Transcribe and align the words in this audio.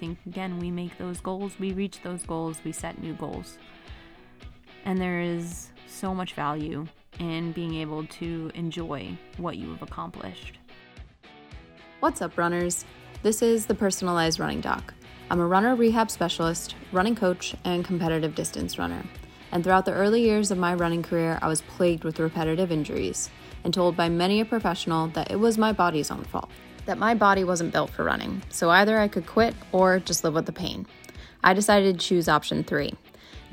think, 0.00 0.18
again, 0.26 0.58
we 0.58 0.70
make 0.70 0.96
those 0.98 1.20
goals, 1.20 1.58
we 1.58 1.72
reach 1.72 2.02
those 2.02 2.22
goals, 2.22 2.60
we 2.64 2.72
set 2.72 3.00
new 3.02 3.14
goals. 3.14 3.58
And 4.84 5.00
there 5.00 5.20
is 5.20 5.70
so 5.86 6.14
much 6.14 6.34
value 6.34 6.86
in 7.18 7.52
being 7.52 7.74
able 7.76 8.06
to 8.06 8.50
enjoy 8.54 9.16
what 9.38 9.56
you 9.56 9.70
have 9.70 9.82
accomplished. 9.82 10.58
What's 12.00 12.22
up, 12.22 12.36
runners? 12.36 12.84
This 13.22 13.42
is 13.42 13.66
the 13.66 13.74
Personalized 13.74 14.38
Running 14.38 14.60
Doc. 14.60 14.94
I'm 15.30 15.40
a 15.40 15.46
runner 15.46 15.74
rehab 15.74 16.10
specialist, 16.10 16.76
running 16.92 17.16
coach, 17.16 17.56
and 17.64 17.84
competitive 17.84 18.34
distance 18.34 18.78
runner. 18.78 19.02
And 19.50 19.64
throughout 19.64 19.86
the 19.86 19.92
early 19.92 20.22
years 20.22 20.50
of 20.50 20.58
my 20.58 20.74
running 20.74 21.02
career, 21.02 21.38
I 21.42 21.48
was 21.48 21.62
plagued 21.62 22.04
with 22.04 22.20
repetitive 22.20 22.70
injuries 22.70 23.30
and 23.64 23.72
told 23.72 23.96
by 23.96 24.08
many 24.08 24.40
a 24.40 24.44
professional 24.44 25.08
that 25.08 25.30
it 25.30 25.40
was 25.40 25.58
my 25.58 25.72
body's 25.72 26.10
own 26.10 26.24
fault, 26.24 26.50
that 26.86 26.98
my 26.98 27.14
body 27.14 27.44
wasn't 27.44 27.72
built 27.72 27.90
for 27.90 28.04
running, 28.04 28.42
so 28.50 28.70
either 28.70 28.98
I 28.98 29.08
could 29.08 29.26
quit 29.26 29.54
or 29.72 29.98
just 29.98 30.24
live 30.24 30.34
with 30.34 30.46
the 30.46 30.52
pain. 30.52 30.86
I 31.44 31.54
decided 31.54 31.98
to 31.98 32.06
choose 32.06 32.28
option 32.28 32.64
three 32.64 32.94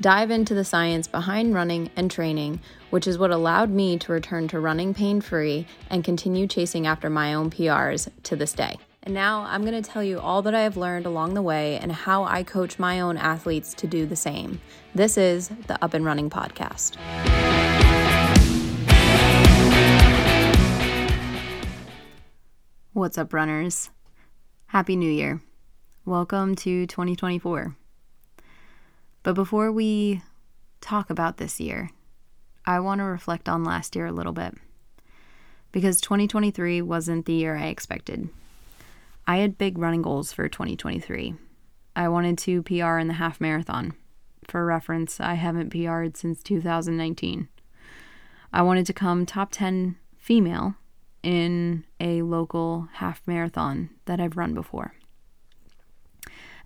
dive 0.00 0.30
into 0.30 0.54
the 0.54 0.64
science 0.64 1.06
behind 1.06 1.54
running 1.54 1.90
and 1.96 2.10
training, 2.10 2.60
which 2.90 3.06
is 3.06 3.18
what 3.18 3.30
allowed 3.30 3.70
me 3.70 3.96
to 3.98 4.12
return 4.12 4.48
to 4.48 4.58
running 4.58 4.92
pain 4.92 5.20
free 5.20 5.66
and 5.88 6.04
continue 6.04 6.46
chasing 6.46 6.86
after 6.86 7.08
my 7.08 7.34
own 7.34 7.50
PRs 7.50 8.08
to 8.24 8.36
this 8.36 8.52
day. 8.52 8.76
And 9.04 9.12
now 9.12 9.42
I'm 9.42 9.64
going 9.64 9.80
to 9.80 9.88
tell 9.88 10.02
you 10.02 10.18
all 10.18 10.42
that 10.42 10.54
I 10.54 10.62
have 10.62 10.76
learned 10.76 11.06
along 11.06 11.34
the 11.34 11.42
way 11.42 11.78
and 11.78 11.92
how 11.92 12.24
I 12.24 12.42
coach 12.42 12.78
my 12.78 13.00
own 13.00 13.16
athletes 13.18 13.74
to 13.74 13.86
do 13.86 14.06
the 14.06 14.16
same. 14.16 14.60
This 14.94 15.18
is 15.18 15.48
the 15.66 15.82
Up 15.84 15.92
and 15.92 16.04
Running 16.04 16.30
Podcast. 16.30 16.96
What's 22.94 23.18
up, 23.18 23.32
runners? 23.32 23.90
Happy 24.66 24.94
New 24.94 25.10
Year. 25.10 25.40
Welcome 26.04 26.54
to 26.54 26.86
2024. 26.86 27.74
But 29.24 29.34
before 29.34 29.72
we 29.72 30.22
talk 30.80 31.10
about 31.10 31.38
this 31.38 31.58
year, 31.58 31.90
I 32.64 32.78
want 32.78 33.00
to 33.00 33.04
reflect 33.04 33.48
on 33.48 33.64
last 33.64 33.96
year 33.96 34.06
a 34.06 34.12
little 34.12 34.32
bit. 34.32 34.54
Because 35.72 36.00
2023 36.02 36.82
wasn't 36.82 37.26
the 37.26 37.32
year 37.32 37.56
I 37.56 37.66
expected. 37.66 38.28
I 39.26 39.38
had 39.38 39.58
big 39.58 39.76
running 39.76 40.02
goals 40.02 40.32
for 40.32 40.48
2023. 40.48 41.34
I 41.96 42.08
wanted 42.08 42.38
to 42.38 42.62
PR 42.62 42.98
in 42.98 43.08
the 43.08 43.14
half 43.14 43.40
marathon. 43.40 43.94
For 44.46 44.64
reference, 44.64 45.18
I 45.18 45.34
haven't 45.34 45.70
PR'd 45.70 46.16
since 46.16 46.44
2019. 46.44 47.48
I 48.52 48.62
wanted 48.62 48.86
to 48.86 48.92
come 48.92 49.26
top 49.26 49.50
10 49.50 49.96
female 50.16 50.76
in 51.24 51.84
a 51.98 52.22
local 52.22 52.88
half 52.92 53.22
marathon 53.26 53.90
that 54.04 54.20
I've 54.20 54.36
run 54.36 54.54
before. 54.54 54.94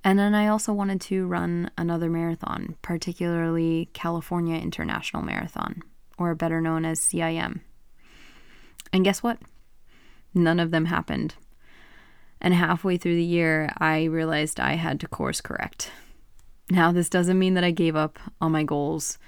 And 0.04 0.18
then 0.18 0.34
I 0.34 0.48
also 0.48 0.72
wanted 0.72 1.00
to 1.02 1.26
run 1.26 1.70
another 1.78 2.10
marathon, 2.10 2.76
particularly 2.82 3.88
California 3.92 4.56
International 4.56 5.22
Marathon, 5.22 5.82
or 6.18 6.34
better 6.34 6.60
known 6.60 6.84
as 6.84 7.00
CIM. 7.00 7.60
And 8.92 9.04
guess 9.04 9.22
what? 9.22 9.38
None 10.34 10.60
of 10.60 10.70
them 10.70 10.86
happened. 10.86 11.34
And 12.40 12.54
halfway 12.54 12.96
through 12.96 13.16
the 13.16 13.24
year, 13.24 13.72
I 13.78 14.04
realized 14.04 14.60
I 14.60 14.74
had 14.74 15.00
to 15.00 15.08
course 15.08 15.40
correct. 15.40 15.90
Now, 16.70 16.92
this 16.92 17.08
doesn't 17.08 17.38
mean 17.38 17.54
that 17.54 17.64
I 17.64 17.70
gave 17.70 17.96
up 17.96 18.18
on 18.40 18.52
my 18.52 18.62
goals. 18.62 19.18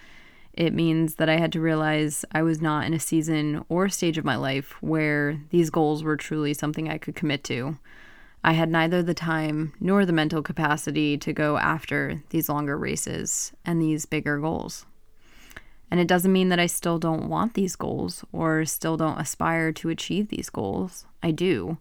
It 0.53 0.75
means 0.75 1.15
that 1.17 1.29
I 1.29 1.37
had 1.39 1.53
to 1.53 1.61
realize 1.61 2.25
I 2.33 2.43
was 2.43 2.61
not 2.61 2.87
in 2.87 2.95
a 2.95 3.01
season 3.01 3.65
or 3.69 3.89
stage 3.89 4.19
of 4.19 4.25
my 4.25 4.37
life 4.37 4.75
where 4.83 5.41
these 5.51 5.71
goals 5.71 6.03
were 6.03 6.17
truly 6.17 6.55
something 6.55 6.89
I 6.89 6.99
could 6.99 7.15
commit 7.15 7.45
to. 7.45 7.79
I 8.43 8.53
had 8.53 8.71
neither 8.71 9.03
the 9.03 9.15
time 9.15 9.75
nor 9.81 10.05
the 10.05 10.13
mental 10.13 10.43
capacity 10.43 11.19
to 11.19 11.33
go 11.33 11.59
after 11.59 12.23
these 12.31 12.49
longer 12.49 12.77
races 12.77 13.53
and 13.65 13.81
these 13.81 14.07
bigger 14.07 14.39
goals. 14.39 14.87
And 15.91 16.01
it 16.01 16.09
doesn't 16.09 16.33
mean 16.33 16.49
that 16.49 16.61
I 16.61 16.67
still 16.67 16.99
don't 16.99 17.29
want 17.29 17.55
these 17.55 17.77
goals 17.77 18.25
or 18.33 18.65
still 18.65 18.97
don't 18.97 19.21
aspire 19.21 19.73
to 19.73 19.89
achieve 19.89 20.29
these 20.29 20.49
goals. 20.49 21.05
I 21.23 21.33
do. 21.33 21.79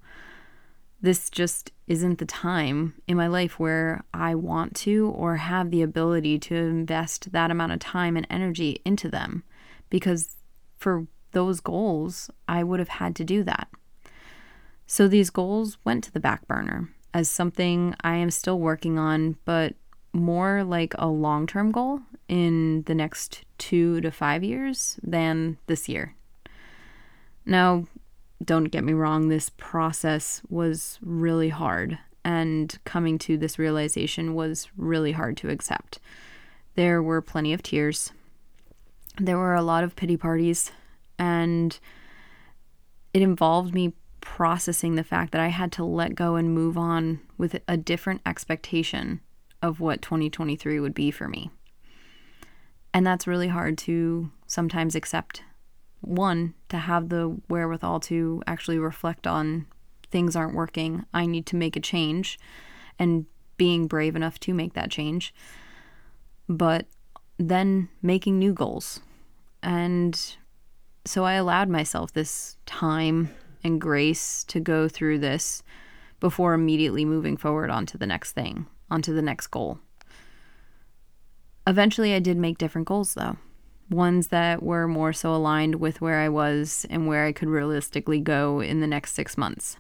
This 1.02 1.30
just 1.30 1.72
isn't 1.88 2.20
the 2.20 2.26
time 2.26 2.94
in 3.08 3.16
my 3.16 3.28
life 3.28 3.60
where 3.60 4.04
I 4.14 4.36
want 4.36 4.76
to 4.78 5.10
or 5.16 5.38
have 5.38 5.72
the 5.72 5.82
ability 5.82 6.40
to 6.40 6.56
invest 6.56 7.32
that 7.32 7.52
amount 7.52 7.72
of 7.72 7.80
time 7.80 8.18
and 8.18 8.28
energy 8.30 8.82
into 8.84 9.10
them 9.10 9.44
because 9.90 10.36
for 10.78 11.08
those 11.32 11.60
goals, 11.60 12.30
I 12.48 12.64
would 12.64 12.80
have 12.80 12.90
had 12.90 13.16
to 13.18 13.24
do 13.24 13.44
that. 13.44 13.70
So 14.88 15.08
these 15.08 15.30
goals 15.30 15.78
went 15.86 16.04
to 16.06 16.12
the 16.12 16.20
back 16.20 16.48
burner 16.48 16.90
as 17.14 17.30
something 17.30 17.96
I 18.02 18.16
am 18.16 18.32
still 18.32 18.60
working 18.60 18.98
on, 18.98 19.38
but 19.46 19.76
more 20.14 20.64
like 20.64 20.94
a 20.98 21.08
long 21.08 21.48
term 21.48 21.72
goal 21.72 22.02
in 22.28 22.84
the 22.84 22.96
next 22.96 23.46
two 23.58 24.02
to 24.02 24.12
five 24.12 24.44
years 24.44 25.00
than 25.04 25.58
this 25.68 25.88
year. 25.88 26.16
Now, 27.46 27.86
don't 28.44 28.66
get 28.66 28.84
me 28.84 28.94
wrong, 28.94 29.28
this 29.28 29.50
process 29.58 30.42
was 30.50 31.00
really 31.02 31.50
hard, 31.50 31.98
and 32.24 32.78
coming 32.86 33.18
to 33.20 33.38
this 33.38 33.60
realization 33.60 34.34
was 34.34 34.68
really 34.78 35.12
hard 35.12 35.38
to 35.38 35.50
accept. 35.50 36.00
There 36.76 37.04
were 37.04 37.22
plenty 37.22 37.54
of 37.54 37.64
tears, 37.64 38.12
there 39.18 39.38
were 39.38 39.56
a 39.56 39.62
lot 39.62 39.84
of 39.84 39.96
pity 39.96 40.16
parties, 40.16 40.72
and 41.18 41.78
it 43.14 43.22
involved 43.22 43.74
me 43.74 43.94
processing 44.22 44.96
the 44.96 45.04
fact 45.04 45.32
that 45.32 45.42
I 45.42 45.48
had 45.48 45.72
to 45.74 45.84
let 45.84 46.16
go 46.16 46.36
and 46.36 46.54
move 46.54 46.78
on 46.78 47.20
with 47.38 47.62
a 47.68 47.78
different 47.78 48.22
expectation 48.26 49.22
of 49.62 49.80
what 49.80 50.02
2023 50.02 50.80
would 50.80 50.94
be 50.94 51.12
for 51.12 51.28
me. 51.28 51.52
And 52.94 53.06
that's 53.06 53.28
really 53.28 53.50
hard 53.50 53.78
to 53.80 54.32
sometimes 54.48 54.96
accept. 54.96 55.44
One, 56.02 56.54
to 56.70 56.78
have 56.78 57.10
the 57.10 57.38
wherewithal 57.50 58.00
to 58.02 58.42
actually 58.48 58.80
reflect 58.80 59.28
on 59.28 59.68
things 60.12 60.36
aren't 60.36 60.56
working. 60.56 61.06
I 61.14 61.26
need 61.26 61.46
to 61.48 61.56
make 61.56 61.76
a 61.76 61.82
change 61.82 62.40
and 62.98 63.26
being 63.58 63.88
brave 63.88 64.16
enough 64.16 64.40
to 64.42 64.54
make 64.54 64.74
that 64.74 64.90
change. 64.90 65.34
But 66.48 66.88
then 67.38 67.90
making 68.02 68.40
new 68.40 68.54
goals. 68.54 69.02
And 69.62 70.20
so 71.06 71.26
I 71.26 71.34
allowed 71.34 71.70
myself 71.70 72.14
this 72.14 72.58
time 72.66 73.30
and 73.64 73.80
grace 73.80 74.44
to 74.46 74.60
go 74.60 74.88
through 74.88 75.20
this 75.20 75.64
before 76.20 76.54
immediately 76.54 77.06
moving 77.06 77.38
forward 77.38 77.70
onto 77.70 77.98
the 77.98 78.08
next 78.08 78.34
thing, 78.34 78.68
onto 78.90 79.14
the 79.14 79.22
next 79.22 79.48
goal. 79.48 79.80
Eventually, 81.68 82.14
I 82.14 82.20
did 82.20 82.38
make 82.38 82.58
different 82.58 82.88
goals 82.88 83.14
though, 83.14 83.38
ones 83.90 84.28
that 84.28 84.62
were 84.62 84.88
more 84.88 85.14
so 85.14 85.34
aligned 85.34 85.76
with 85.76 86.02
where 86.02 86.20
I 86.20 86.30
was 86.30 86.86
and 86.90 87.08
where 87.08 87.26
I 87.26 87.32
could 87.32 87.50
realistically 87.50 88.20
go 88.20 88.62
in 88.62 88.82
the 88.82 88.88
next 88.88 89.14
six 89.14 89.38
months. 89.38 89.78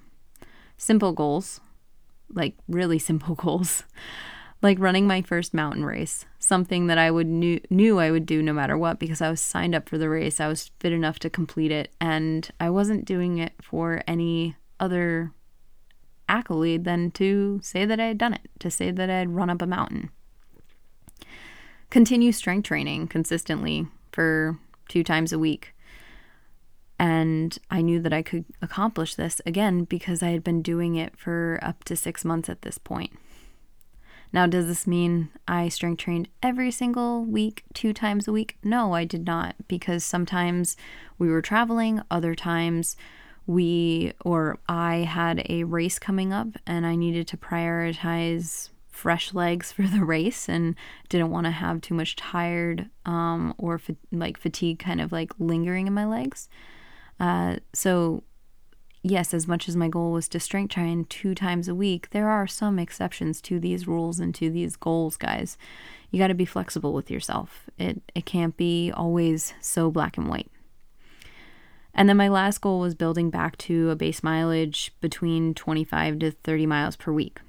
Simple 0.77 1.13
goals, 1.13 1.59
like 2.33 2.55
really 2.67 2.99
simple 3.09 3.35
goals, 3.35 3.83
like 4.61 4.79
running 4.79 5.07
my 5.07 5.21
first 5.21 5.53
mountain 5.53 5.85
race, 5.85 6.25
something 6.39 6.87
that 6.87 6.97
I 6.97 7.11
would 7.11 7.27
knew, 7.27 7.61
knew 7.69 7.99
I 7.99 8.11
would 8.11 8.25
do 8.25 8.41
no 8.41 8.53
matter 8.53 8.77
what 8.77 8.99
because 8.99 9.21
I 9.21 9.29
was 9.29 9.41
signed 9.41 9.75
up 9.75 9.87
for 9.87 9.97
the 9.97 10.09
race. 10.09 10.39
I 10.39 10.47
was 10.47 10.71
fit 10.79 10.91
enough 10.91 11.19
to 11.19 11.29
complete 11.29 11.71
it 11.71 11.91
and 12.01 12.49
I 12.59 12.69
wasn't 12.69 13.05
doing 13.05 13.37
it 13.37 13.53
for 13.61 14.01
any 14.07 14.55
other 14.79 15.31
accolade 16.27 16.83
than 16.83 17.11
to 17.11 17.59
say 17.63 17.85
that 17.85 17.99
I 17.99 18.05
had 18.05 18.17
done 18.17 18.33
it, 18.33 18.49
to 18.59 18.69
say 18.69 18.91
that 18.91 19.09
I 19.09 19.17
had 19.19 19.35
run 19.35 19.49
up 19.49 19.61
a 19.61 19.67
mountain. 19.67 20.11
Continue 21.89 22.31
strength 22.31 22.67
training 22.67 23.07
consistently 23.07 23.87
for 24.11 24.57
two 24.87 25.03
times 25.03 25.31
a 25.31 25.39
week. 25.39 25.73
And 26.97 27.57
I 27.71 27.81
knew 27.81 28.01
that 28.01 28.11
I 28.11 28.21
could 28.21 28.45
accomplish 28.61 29.15
this 29.15 29.41
again 29.45 29.85
because 29.85 30.21
I 30.21 30.29
had 30.29 30.43
been 30.43 30.61
doing 30.61 30.95
it 30.95 31.17
for 31.17 31.59
up 31.61 31.85
to 31.85 31.95
six 31.95 32.25
months 32.25 32.49
at 32.49 32.63
this 32.63 32.77
point. 32.77 33.13
Now, 34.31 34.45
does 34.45 34.67
this 34.67 34.85
mean 34.85 35.29
I 35.47 35.69
strength 35.69 36.01
trained 36.01 36.27
every 36.43 36.71
single 36.71 37.25
week, 37.25 37.63
two 37.73 37.93
times 37.93 38.27
a 38.27 38.31
week? 38.31 38.57
No, 38.63 38.93
I 38.93 39.03
did 39.05 39.25
not, 39.25 39.55
because 39.67 40.03
sometimes 40.03 40.77
we 41.17 41.29
were 41.29 41.41
traveling, 41.41 42.01
other 42.11 42.35
times 42.35 42.95
we 43.47 44.13
or 44.23 44.59
I 44.67 44.97
had 44.97 45.43
a 45.49 45.63
race 45.63 45.97
coming 45.97 46.31
up 46.31 46.49
and 46.67 46.85
I 46.85 46.95
needed 46.95 47.27
to 47.29 47.37
prioritize 47.37 48.69
fresh 48.99 49.33
legs 49.33 49.71
for 49.75 49.83
the 49.83 50.03
race 50.03 50.49
and 50.49 50.75
didn't 51.07 51.31
want 51.31 51.45
to 51.45 51.51
have 51.51 51.81
too 51.81 51.93
much 51.93 52.15
tired 52.15 52.89
um, 53.05 53.53
or 53.57 53.77
fa- 53.77 53.95
like 54.11 54.37
fatigue 54.37 54.79
kind 54.79 54.99
of 55.01 55.11
like 55.11 55.31
lingering 55.39 55.87
in 55.87 55.93
my 55.93 56.05
legs. 56.05 56.49
Uh, 57.19 57.57
so 57.73 58.23
yes, 59.01 59.33
as 59.33 59.47
much 59.47 59.69
as 59.69 59.75
my 59.75 59.87
goal 59.87 60.11
was 60.11 60.27
to 60.29 60.39
strength 60.39 60.73
train 60.73 61.05
two 61.05 61.33
times 61.33 61.67
a 61.67 61.75
week, 61.75 62.09
there 62.11 62.29
are 62.29 62.47
some 62.47 62.77
exceptions 62.77 63.41
to 63.41 63.59
these 63.59 63.87
rules 63.87 64.19
and 64.19 64.35
to 64.35 64.49
these 64.49 64.75
goals, 64.75 65.15
guys. 65.15 65.57
You 66.11 66.19
got 66.19 66.27
to 66.27 66.33
be 66.33 66.45
flexible 66.45 66.93
with 66.93 67.09
yourself. 67.11 67.69
It 67.77 68.01
it 68.15 68.25
can't 68.25 68.57
be 68.57 68.91
always 68.91 69.53
so 69.61 69.91
black 69.91 70.17
and 70.17 70.27
white. 70.27 70.51
And 71.93 72.07
then 72.07 72.17
my 72.17 72.29
last 72.29 72.61
goal 72.61 72.79
was 72.79 72.95
building 72.95 73.29
back 73.29 73.57
to 73.59 73.89
a 73.89 73.95
base 73.95 74.23
mileage 74.23 74.93
between 75.01 75.53
25 75.53 76.19
to 76.19 76.31
30 76.31 76.65
miles 76.65 76.95
per 76.95 77.11
week. 77.11 77.39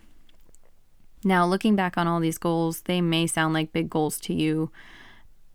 Now, 1.23 1.45
looking 1.47 1.77
back 1.77 1.99
on 1.99 2.07
all 2.07 2.21
these 2.21 2.39
goals, 2.39 2.83
they 2.83 3.01
may 3.01 3.27
sound 3.27 3.53
like 3.53 3.73
big 3.73 3.91
goals 3.91 4.19
to 4.21 4.35
you. 4.35 4.71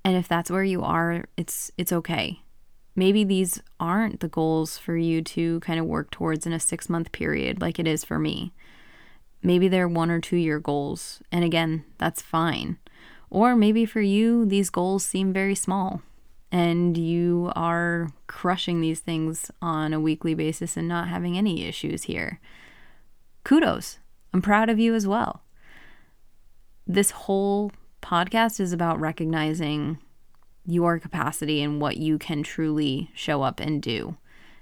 And 0.03 0.15
if 0.15 0.27
that's 0.27 0.51
where 0.51 0.63
you 0.63 0.83
are, 0.83 1.25
it's 1.35 1.71
it's 1.77 1.91
okay. 1.91 2.41
Maybe 2.95 3.23
these 3.23 3.61
aren't 3.79 4.19
the 4.19 4.27
goals 4.27 4.77
for 4.77 4.95
you 4.95 5.21
to 5.21 5.59
kind 5.61 5.79
of 5.79 5.85
work 5.85 6.11
towards 6.11 6.45
in 6.45 6.53
a 6.53 6.57
6-month 6.57 7.11
period 7.11 7.59
like 7.59 7.79
it 7.79 7.87
is 7.87 8.05
for 8.05 8.19
me. 8.19 8.53
Maybe 9.43 9.67
they're 9.67 9.87
1 9.87 10.11
or 10.11 10.21
2 10.21 10.37
year 10.37 10.59
goals, 10.59 11.21
and 11.31 11.43
again, 11.43 11.83
that's 11.97 12.21
fine. 12.21 12.77
Or 13.29 13.55
maybe 13.55 13.85
for 13.85 14.01
you 14.01 14.45
these 14.45 14.69
goals 14.69 15.03
seem 15.03 15.33
very 15.33 15.55
small 15.55 16.03
and 16.51 16.95
you 16.97 17.51
are 17.55 18.11
crushing 18.27 18.79
these 18.79 19.01
things 19.01 19.51
on 19.61 19.91
a 19.91 19.99
weekly 19.99 20.35
basis 20.35 20.77
and 20.77 20.87
not 20.87 21.09
having 21.09 21.37
any 21.37 21.65
issues 21.65 22.03
here. 22.03 22.39
Kudos. 23.43 23.99
I'm 24.33 24.41
proud 24.41 24.69
of 24.69 24.79
you 24.79 24.93
as 24.95 25.07
well. 25.07 25.41
This 26.87 27.09
whole 27.09 27.71
podcast 28.03 28.59
is 28.59 28.71
about 28.71 28.99
recognizing 28.99 29.97
your 30.67 30.99
capacity 30.99 31.63
and 31.63 31.81
what 31.81 31.97
you 31.97 32.19
can 32.19 32.43
truly 32.43 33.09
show 33.15 33.41
up 33.41 33.59
and 33.59 33.81
do 33.81 34.17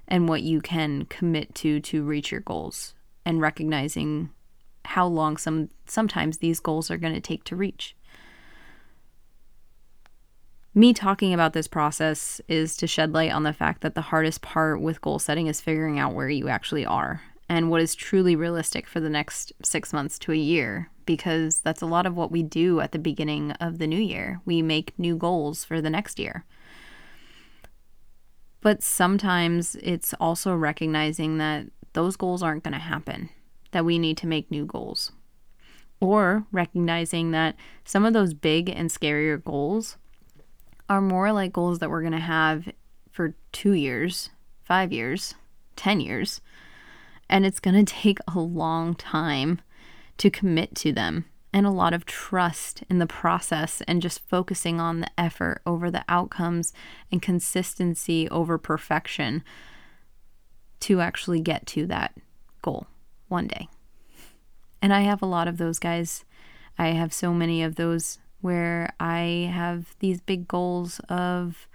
and 0.08 0.26
what 0.26 0.42
you 0.42 0.62
can 0.62 1.04
commit 1.06 1.54
to 1.56 1.80
to 1.80 2.02
reach 2.02 2.32
your 2.32 2.40
goals 2.40 2.94
and 3.26 3.42
recognizing 3.42 4.30
how 4.86 5.06
long 5.06 5.36
some 5.36 5.68
sometimes 5.84 6.38
these 6.38 6.60
goals 6.60 6.90
are 6.90 6.96
going 6.96 7.14
to 7.14 7.20
take 7.20 7.44
to 7.44 7.56
reach. 7.56 7.94
Me 10.74 10.94
talking 10.94 11.34
about 11.34 11.52
this 11.52 11.68
process 11.68 12.40
is 12.48 12.74
to 12.78 12.86
shed 12.86 13.12
light 13.12 13.32
on 13.32 13.42
the 13.42 13.52
fact 13.52 13.82
that 13.82 13.94
the 13.94 14.00
hardest 14.00 14.40
part 14.40 14.80
with 14.80 15.00
goal 15.02 15.18
setting 15.18 15.46
is 15.46 15.60
figuring 15.60 15.98
out 15.98 16.14
where 16.14 16.30
you 16.30 16.48
actually 16.48 16.86
are 16.86 17.22
and 17.54 17.70
what 17.70 17.80
is 17.80 17.94
truly 17.94 18.34
realistic 18.34 18.84
for 18.84 18.98
the 18.98 19.08
next 19.08 19.52
six 19.62 19.92
months 19.92 20.18
to 20.18 20.32
a 20.32 20.36
year, 20.36 20.90
because 21.06 21.60
that's 21.60 21.82
a 21.82 21.86
lot 21.86 22.04
of 22.04 22.16
what 22.16 22.32
we 22.32 22.42
do 22.42 22.80
at 22.80 22.90
the 22.90 22.98
beginning 22.98 23.52
of 23.52 23.78
the 23.78 23.86
new 23.86 24.00
year. 24.00 24.40
We 24.44 24.60
make 24.60 24.98
new 24.98 25.16
goals 25.16 25.62
for 25.64 25.80
the 25.80 25.88
next 25.88 26.18
year. 26.18 26.44
But 28.60 28.82
sometimes 28.82 29.76
it's 29.76 30.14
also 30.14 30.56
recognizing 30.56 31.38
that 31.38 31.66
those 31.92 32.16
goals 32.16 32.42
aren't 32.42 32.64
going 32.64 32.72
to 32.72 32.80
happen, 32.80 33.30
that 33.70 33.84
we 33.84 34.00
need 34.00 34.16
to 34.16 34.26
make 34.26 34.50
new 34.50 34.66
goals. 34.66 35.12
Or 36.00 36.46
recognizing 36.50 37.30
that 37.30 37.54
some 37.84 38.04
of 38.04 38.14
those 38.14 38.34
big 38.34 38.68
and 38.68 38.90
scarier 38.90 39.40
goals 39.40 39.96
are 40.88 41.00
more 41.00 41.30
like 41.30 41.52
goals 41.52 41.78
that 41.78 41.88
we're 41.88 42.02
going 42.02 42.12
to 42.14 42.18
have 42.18 42.68
for 43.12 43.36
two 43.52 43.74
years, 43.74 44.30
five 44.64 44.92
years, 44.92 45.36
10 45.76 46.00
years. 46.00 46.40
And 47.28 47.44
it's 47.44 47.60
going 47.60 47.76
to 47.84 47.94
take 47.94 48.18
a 48.32 48.38
long 48.38 48.94
time 48.94 49.60
to 50.18 50.30
commit 50.30 50.74
to 50.76 50.92
them 50.92 51.26
and 51.52 51.66
a 51.66 51.70
lot 51.70 51.94
of 51.94 52.04
trust 52.04 52.82
in 52.90 52.98
the 52.98 53.06
process 53.06 53.80
and 53.86 54.02
just 54.02 54.26
focusing 54.28 54.80
on 54.80 55.00
the 55.00 55.10
effort 55.16 55.62
over 55.64 55.88
the 55.88 56.04
outcomes 56.08 56.72
and 57.12 57.22
consistency 57.22 58.28
over 58.28 58.58
perfection 58.58 59.44
to 60.80 61.00
actually 61.00 61.40
get 61.40 61.64
to 61.64 61.86
that 61.86 62.12
goal 62.60 62.88
one 63.28 63.46
day. 63.46 63.68
And 64.82 64.92
I 64.92 65.02
have 65.02 65.22
a 65.22 65.26
lot 65.26 65.46
of 65.46 65.56
those 65.56 65.78
guys. 65.78 66.24
I 66.76 66.88
have 66.88 67.12
so 67.12 67.32
many 67.32 67.62
of 67.62 67.76
those 67.76 68.18
where 68.40 68.92
I 68.98 69.50
have 69.54 69.96
these 70.00 70.20
big 70.20 70.48
goals 70.48 71.00
of 71.08 71.68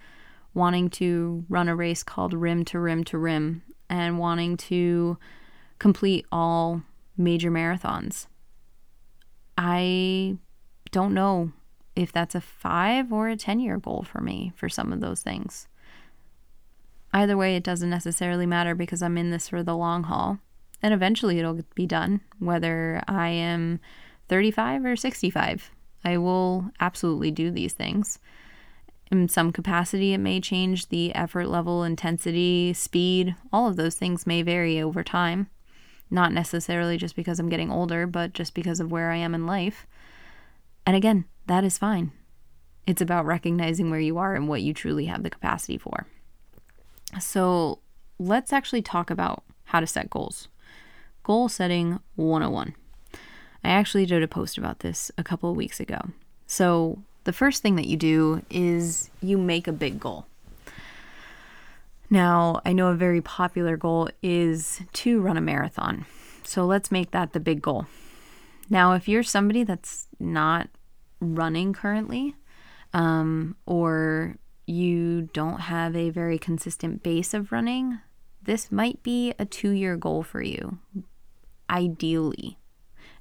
wanting 0.54 0.90
to 0.90 1.46
run 1.48 1.70
a 1.70 1.76
race 1.76 2.04
called 2.04 2.34
Rim 2.34 2.66
to 2.66 2.80
Rim 2.80 3.04
to 3.06 3.18
Rim 3.18 3.64
and 3.90 4.20
wanting 4.20 4.58
to 4.58 5.18
complete 5.80 6.26
all 6.32 6.84
major 7.18 7.50
marathons. 7.50 8.28
I 9.58 10.38
don't 10.92 11.14
know 11.14 11.52
if 11.96 12.12
that's 12.12 12.36
a 12.36 12.42
five 12.42 13.12
or 13.12 13.28
a 13.28 13.36
10 13.36 13.60
year 13.60 13.78
goal 13.78 14.04
for 14.04 14.22
me 14.22 14.54
for 14.56 14.70
some 14.70 14.94
of 14.94 15.02
those 15.02 15.22
things. 15.22 15.68
Either 17.12 17.36
way, 17.36 17.56
it 17.56 17.64
doesn't 17.64 17.90
necessarily 17.90 18.46
matter 18.46 18.76
because 18.76 19.02
I'm 19.02 19.18
in 19.18 19.32
this 19.32 19.50
for 19.50 19.64
the 19.64 19.76
long 19.76 20.04
haul. 20.04 20.40
And 20.82 20.94
eventually 20.94 21.40
it'll 21.40 21.60
be 21.76 21.86
done, 21.86 22.22
whether 22.38 23.02
I 23.08 23.30
am 23.30 23.80
35 24.30 24.86
or 24.86 24.96
65. 24.96 25.72
I 26.06 26.18
will 26.18 26.72
absolutely 26.80 27.32
do 27.32 27.52
these 27.52 27.74
things. 27.74 28.20
In 29.12 29.28
some 29.28 29.52
capacity, 29.52 30.14
it 30.14 30.20
may 30.20 30.40
change 30.40 30.88
the 30.88 31.14
effort 31.16 31.48
level, 31.48 31.84
intensity, 31.84 32.74
speed. 32.74 33.36
All 33.52 33.68
of 33.68 33.76
those 33.76 33.96
things 33.96 34.28
may 34.28 34.44
vary 34.44 34.80
over 34.80 35.04
time. 35.04 35.50
Not 36.12 36.34
necessarily 36.34 36.98
just 36.98 37.16
because 37.16 37.40
I'm 37.40 37.50
getting 37.50 37.72
older, 37.72 38.08
but 38.08 38.34
just 38.34 38.54
because 38.54 38.80
of 38.80 38.92
where 38.92 39.12
I 39.12 39.18
am 39.18 39.36
in 39.36 39.46
life. 39.46 39.86
And 40.86 40.96
again, 40.96 41.26
that 41.48 41.64
is 41.64 41.78
fine. 41.78 42.12
It's 42.88 43.02
about 43.02 43.26
recognizing 43.26 43.92
where 43.92 44.00
you 44.00 44.18
are 44.18 44.36
and 44.36 44.48
what 44.48 44.62
you 44.62 44.74
truly 44.74 45.06
have 45.06 45.22
the 45.22 45.30
capacity 45.30 45.78
for. 45.78 46.08
So 47.20 47.80
let's 48.18 48.52
actually 48.54 48.82
talk 48.82 49.10
about 49.10 49.44
how 49.66 49.80
to 49.80 49.88
set 49.88 50.10
goals. 50.10 50.48
Goal 51.24 51.50
setting 51.50 52.00
101. 52.16 52.76
I 53.64 53.70
actually 53.70 54.06
did 54.06 54.24
a 54.24 54.28
post 54.28 54.58
about 54.58 54.80
this 54.80 55.12
a 55.18 55.24
couple 55.24 55.50
of 55.50 55.56
weeks 55.56 55.80
ago. 55.80 56.00
So, 56.48 57.04
the 57.26 57.34
first 57.34 57.62
thing 57.62 57.76
that 57.76 57.86
you 57.86 57.98
do 57.98 58.42
is 58.50 59.12
you 59.22 59.38
make 59.38 59.68
a 59.68 59.72
big 59.72 60.00
goal. 60.00 60.26
Now, 62.10 62.62
I 62.66 62.74
know 62.74 62.88
a 62.88 62.96
very 62.96 63.22
popular 63.22 63.78
goal 63.78 64.10
is 64.24 64.82
to 64.94 65.22
run 65.22 65.38
a 65.38 65.42
marathon. 65.42 66.06
So, 66.44 66.66
let's 66.66 66.92
make 66.92 67.12
that 67.12 67.34
the 67.34 67.40
big 67.40 67.62
goal. 67.62 67.86
Now, 68.70 68.94
if 68.94 69.08
you're 69.08 69.24
somebody 69.24 69.64
that's 69.64 70.08
not 70.20 70.70
running 71.20 71.74
currently, 71.74 72.36
um, 72.94 73.56
or 73.66 74.38
you 74.66 75.30
don't 75.34 75.62
have 75.62 75.96
a 75.96 76.10
very 76.10 76.38
consistent 76.38 77.04
base 77.04 77.34
of 77.34 77.52
running, 77.52 78.00
this 78.42 78.72
might 78.72 79.02
be 79.04 79.34
a 79.38 79.46
two 79.46 79.72
year 79.72 79.98
goal 79.98 80.24
for 80.24 80.42
you, 80.42 80.80
ideally. 81.70 82.58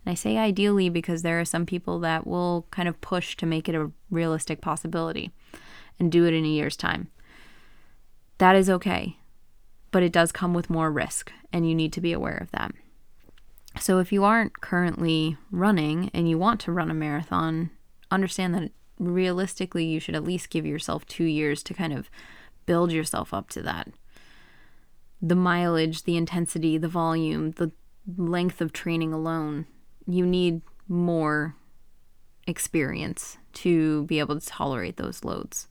And 0.04 0.12
I 0.12 0.14
say 0.14 0.36
ideally 0.36 0.88
because 0.88 1.22
there 1.22 1.40
are 1.40 1.44
some 1.44 1.66
people 1.66 1.98
that 2.00 2.26
will 2.26 2.66
kind 2.70 2.88
of 2.88 3.00
push 3.00 3.36
to 3.36 3.46
make 3.46 3.68
it 3.68 3.74
a 3.74 3.90
realistic 4.10 4.60
possibility 4.60 5.30
and 5.98 6.12
do 6.12 6.24
it 6.24 6.34
in 6.34 6.44
a 6.44 6.48
year's 6.48 6.76
time. 6.76 7.08
That 8.38 8.56
is 8.56 8.70
okay, 8.70 9.18
but 9.90 10.02
it 10.02 10.12
does 10.12 10.32
come 10.32 10.54
with 10.54 10.70
more 10.70 10.90
risk, 10.90 11.32
and 11.52 11.68
you 11.68 11.74
need 11.74 11.92
to 11.94 12.00
be 12.00 12.12
aware 12.12 12.36
of 12.36 12.50
that. 12.52 12.72
So 13.80 13.98
if 13.98 14.12
you 14.12 14.24
aren't 14.24 14.60
currently 14.60 15.36
running 15.50 16.10
and 16.14 16.28
you 16.28 16.38
want 16.38 16.60
to 16.60 16.72
run 16.72 16.90
a 16.90 16.94
marathon, 16.94 17.70
understand 18.10 18.54
that 18.54 18.72
realistically 18.98 19.84
you 19.84 20.00
should 20.00 20.14
at 20.14 20.24
least 20.24 20.50
give 20.50 20.66
yourself 20.66 21.06
two 21.06 21.24
years 21.24 21.62
to 21.64 21.74
kind 21.74 21.92
of 21.92 22.10
build 22.66 22.90
yourself 22.92 23.32
up 23.32 23.50
to 23.50 23.62
that. 23.62 23.88
The 25.20 25.36
mileage, 25.36 26.04
the 26.04 26.16
intensity, 26.16 26.78
the 26.78 26.88
volume, 26.88 27.52
the 27.52 27.72
length 28.16 28.60
of 28.60 28.72
training 28.72 29.12
alone 29.12 29.66
you 30.08 30.24
need 30.24 30.62
more 30.88 31.54
experience 32.46 33.36
to 33.52 34.04
be 34.04 34.18
able 34.18 34.40
to 34.40 34.46
tolerate 34.46 34.96
those 34.96 35.22
loads. 35.22 35.68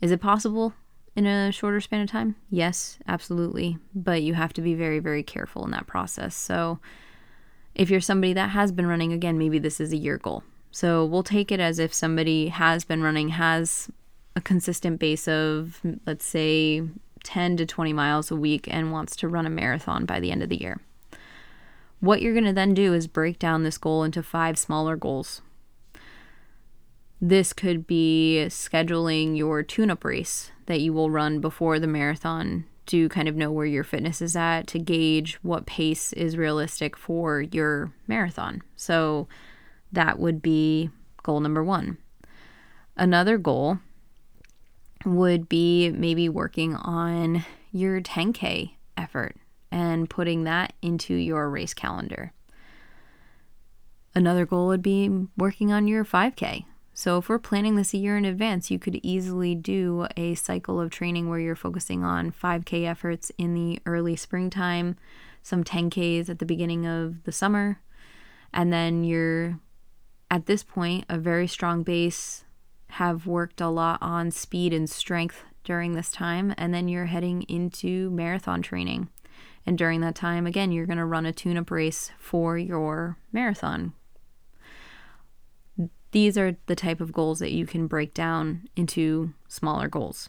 Is 0.00 0.10
it 0.10 0.20
possible 0.20 0.72
in 1.16 1.26
a 1.26 1.52
shorter 1.52 1.80
span 1.80 2.00
of 2.00 2.10
time? 2.10 2.36
Yes, 2.50 2.98
absolutely. 3.06 3.78
But 3.94 4.22
you 4.22 4.34
have 4.34 4.52
to 4.54 4.60
be 4.60 4.74
very, 4.74 4.98
very 4.98 5.22
careful 5.22 5.64
in 5.64 5.70
that 5.70 5.86
process. 5.86 6.34
So, 6.34 6.80
if 7.74 7.90
you're 7.90 8.00
somebody 8.00 8.32
that 8.32 8.50
has 8.50 8.72
been 8.72 8.86
running, 8.86 9.12
again, 9.12 9.38
maybe 9.38 9.58
this 9.58 9.80
is 9.80 9.92
a 9.92 9.96
year 9.96 10.18
goal. 10.18 10.44
So, 10.70 11.04
we'll 11.04 11.22
take 11.22 11.52
it 11.52 11.60
as 11.60 11.78
if 11.78 11.94
somebody 11.94 12.48
has 12.48 12.84
been 12.84 13.02
running, 13.02 13.30
has 13.30 13.90
a 14.36 14.40
consistent 14.40 14.98
base 14.98 15.28
of, 15.28 15.80
let's 16.06 16.24
say, 16.24 16.82
10 17.22 17.56
to 17.56 17.66
20 17.66 17.92
miles 17.92 18.30
a 18.30 18.36
week, 18.36 18.68
and 18.70 18.92
wants 18.92 19.16
to 19.16 19.28
run 19.28 19.46
a 19.46 19.50
marathon 19.50 20.04
by 20.04 20.20
the 20.20 20.30
end 20.30 20.42
of 20.42 20.48
the 20.48 20.60
year. 20.60 20.80
What 22.00 22.20
you're 22.20 22.34
going 22.34 22.44
to 22.44 22.52
then 22.52 22.74
do 22.74 22.92
is 22.92 23.06
break 23.06 23.38
down 23.38 23.62
this 23.62 23.78
goal 23.78 24.02
into 24.02 24.22
five 24.22 24.58
smaller 24.58 24.96
goals. 24.96 25.40
This 27.26 27.54
could 27.54 27.86
be 27.86 28.44
scheduling 28.48 29.34
your 29.34 29.62
tune 29.62 29.90
up 29.90 30.04
race 30.04 30.50
that 30.66 30.82
you 30.82 30.92
will 30.92 31.08
run 31.10 31.40
before 31.40 31.78
the 31.78 31.86
marathon 31.86 32.66
to 32.84 33.08
kind 33.08 33.28
of 33.28 33.34
know 33.34 33.50
where 33.50 33.64
your 33.64 33.82
fitness 33.82 34.20
is 34.20 34.36
at, 34.36 34.66
to 34.66 34.78
gauge 34.78 35.38
what 35.40 35.64
pace 35.64 36.12
is 36.12 36.36
realistic 36.36 36.98
for 36.98 37.40
your 37.40 37.90
marathon. 38.06 38.60
So 38.76 39.26
that 39.90 40.18
would 40.18 40.42
be 40.42 40.90
goal 41.22 41.40
number 41.40 41.64
one. 41.64 41.96
Another 42.94 43.38
goal 43.38 43.78
would 45.06 45.48
be 45.48 45.88
maybe 45.92 46.28
working 46.28 46.76
on 46.76 47.42
your 47.72 48.02
10K 48.02 48.72
effort 48.98 49.34
and 49.70 50.10
putting 50.10 50.44
that 50.44 50.74
into 50.82 51.14
your 51.14 51.48
race 51.48 51.72
calendar. 51.72 52.34
Another 54.14 54.44
goal 54.44 54.66
would 54.66 54.82
be 54.82 55.08
working 55.38 55.72
on 55.72 55.88
your 55.88 56.04
5K. 56.04 56.66
So, 56.96 57.18
if 57.18 57.28
we're 57.28 57.40
planning 57.40 57.74
this 57.74 57.92
a 57.92 57.98
year 57.98 58.16
in 58.16 58.24
advance, 58.24 58.70
you 58.70 58.78
could 58.78 59.00
easily 59.02 59.56
do 59.56 60.06
a 60.16 60.36
cycle 60.36 60.80
of 60.80 60.90
training 60.90 61.28
where 61.28 61.40
you're 61.40 61.56
focusing 61.56 62.04
on 62.04 62.30
5K 62.30 62.84
efforts 62.84 63.32
in 63.36 63.52
the 63.52 63.80
early 63.84 64.14
springtime, 64.14 64.96
some 65.42 65.64
10Ks 65.64 66.28
at 66.28 66.38
the 66.38 66.46
beginning 66.46 66.86
of 66.86 67.24
the 67.24 67.32
summer, 67.32 67.80
And 68.52 68.72
then 68.72 69.02
you're 69.02 69.58
at 70.30 70.46
this 70.46 70.62
point 70.62 71.04
a 71.08 71.18
very 71.18 71.48
strong 71.48 71.82
base, 71.82 72.44
have 72.90 73.26
worked 73.26 73.60
a 73.60 73.68
lot 73.68 73.98
on 74.00 74.30
speed 74.30 74.72
and 74.72 74.88
strength 74.88 75.42
during 75.64 75.94
this 75.94 76.12
time, 76.12 76.54
and 76.56 76.72
then 76.72 76.86
you're 76.86 77.06
heading 77.06 77.42
into 77.42 78.08
marathon 78.10 78.62
training. 78.62 79.08
And 79.66 79.76
during 79.76 80.00
that 80.02 80.14
time, 80.14 80.46
again, 80.46 80.70
you're 80.70 80.86
going 80.86 80.98
to 80.98 81.04
run 81.04 81.26
a 81.26 81.32
tune 81.32 81.56
up 81.56 81.72
race 81.72 82.12
for 82.18 82.56
your 82.56 83.18
marathon. 83.32 83.94
These 86.14 86.38
are 86.38 86.56
the 86.66 86.76
type 86.76 87.00
of 87.00 87.12
goals 87.12 87.40
that 87.40 87.50
you 87.50 87.66
can 87.66 87.88
break 87.88 88.14
down 88.14 88.68
into 88.76 89.34
smaller 89.48 89.88
goals. 89.88 90.28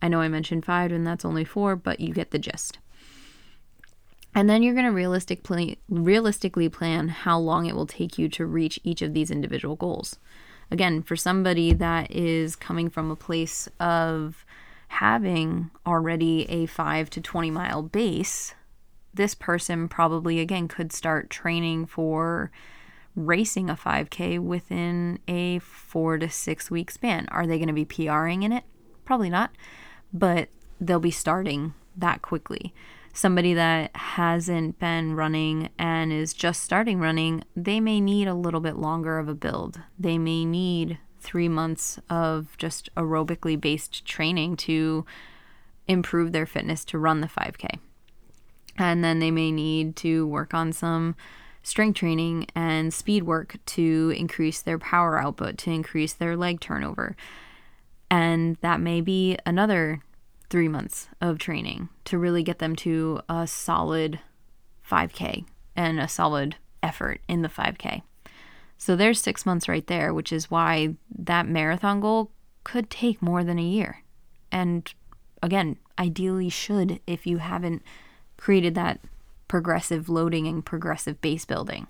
I 0.00 0.06
know 0.06 0.20
I 0.20 0.28
mentioned 0.28 0.64
five 0.64 0.92
and 0.92 1.04
that's 1.04 1.24
only 1.24 1.44
four, 1.44 1.74
but 1.74 1.98
you 1.98 2.14
get 2.14 2.30
the 2.30 2.38
gist. 2.38 2.78
And 4.32 4.48
then 4.48 4.62
you're 4.62 4.74
going 4.74 4.86
to 4.86 4.92
realistic 4.92 5.42
plan, 5.42 5.74
realistically 5.88 6.68
plan 6.68 7.08
how 7.08 7.36
long 7.36 7.66
it 7.66 7.74
will 7.74 7.88
take 7.88 8.16
you 8.16 8.28
to 8.28 8.46
reach 8.46 8.78
each 8.84 9.02
of 9.02 9.12
these 9.12 9.32
individual 9.32 9.74
goals. 9.74 10.20
Again, 10.70 11.02
for 11.02 11.16
somebody 11.16 11.72
that 11.72 12.08
is 12.12 12.54
coming 12.54 12.88
from 12.88 13.10
a 13.10 13.16
place 13.16 13.68
of 13.80 14.46
having 14.86 15.72
already 15.84 16.48
a 16.48 16.66
5 16.66 17.10
to 17.10 17.20
20 17.20 17.50
mile 17.50 17.82
base, 17.82 18.54
this 19.12 19.34
person 19.34 19.88
probably 19.88 20.38
again 20.38 20.68
could 20.68 20.92
start 20.92 21.28
training 21.28 21.86
for 21.86 22.52
racing 23.14 23.68
a 23.68 23.74
5K 23.74 24.38
within 24.38 25.18
a 25.28 25.58
4 25.60 26.18
to 26.18 26.28
6 26.28 26.70
week 26.70 26.90
span. 26.90 27.26
Are 27.30 27.46
they 27.46 27.58
going 27.58 27.68
to 27.68 27.74
be 27.74 27.84
PRing 27.84 28.42
in 28.42 28.52
it? 28.52 28.64
Probably 29.04 29.30
not, 29.30 29.50
but 30.12 30.48
they'll 30.80 31.00
be 31.00 31.10
starting 31.10 31.74
that 31.96 32.22
quickly 32.22 32.72
somebody 33.12 33.54
that 33.54 33.94
hasn't 33.94 34.78
been 34.78 35.14
running 35.14 35.68
and 35.78 36.12
is 36.12 36.32
just 36.32 36.62
starting 36.62 36.98
running, 36.98 37.44
they 37.54 37.80
may 37.80 38.00
need 38.00 38.26
a 38.26 38.34
little 38.34 38.60
bit 38.60 38.76
longer 38.76 39.18
of 39.18 39.28
a 39.28 39.34
build. 39.34 39.80
They 39.98 40.18
may 40.18 40.44
need 40.44 40.98
three 41.20 41.48
months 41.48 42.00
of 42.10 42.56
just 42.58 42.92
aerobically 42.96 43.60
based 43.60 44.04
training 44.04 44.56
to 44.56 45.04
improve 45.86 46.32
their 46.32 46.46
fitness 46.46 46.84
to 46.86 46.98
run 46.98 47.20
the 47.20 47.26
5K. 47.26 47.78
And 48.78 49.04
then 49.04 49.18
they 49.18 49.30
may 49.30 49.52
need 49.52 49.96
to 49.96 50.26
work 50.26 50.54
on 50.54 50.72
some 50.72 51.14
strength 51.62 51.96
training 51.96 52.46
and 52.54 52.92
speed 52.92 53.22
work 53.24 53.56
to 53.66 54.12
increase 54.16 54.62
their 54.62 54.78
power 54.78 55.20
output, 55.20 55.58
to 55.58 55.70
increase 55.70 56.12
their 56.12 56.36
leg 56.36 56.60
turnover. 56.60 57.16
And 58.10 58.56
that 58.60 58.80
may 58.80 59.00
be 59.00 59.38
another 59.46 60.02
three 60.50 60.68
months 60.68 61.08
of 61.20 61.38
training 61.38 61.88
to 62.04 62.18
really 62.18 62.42
get 62.42 62.58
them 62.58 62.76
to 62.76 63.20
a 63.28 63.46
solid 63.46 64.20
5K 64.88 65.44
and 65.74 65.98
a 65.98 66.08
solid 66.08 66.56
effort 66.82 67.20
in 67.28 67.42
the 67.42 67.48
5K. 67.48 68.02
So 68.76 68.96
there's 68.96 69.20
six 69.20 69.46
months 69.46 69.68
right 69.68 69.86
there, 69.86 70.12
which 70.12 70.32
is 70.32 70.50
why 70.50 70.96
that 71.16 71.48
marathon 71.48 72.00
goal 72.00 72.32
could 72.64 72.90
take 72.90 73.22
more 73.22 73.44
than 73.44 73.58
a 73.58 73.62
year. 73.62 74.02
And 74.50 74.92
again, 75.42 75.76
ideally 75.98 76.48
should 76.48 77.00
if 77.06 77.26
you 77.26 77.38
haven't 77.38 77.82
created 78.36 78.74
that 78.74 79.00
progressive 79.52 80.08
loading 80.08 80.46
and 80.46 80.64
progressive 80.64 81.20
base 81.20 81.44
building. 81.44 81.86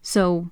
So, 0.00 0.48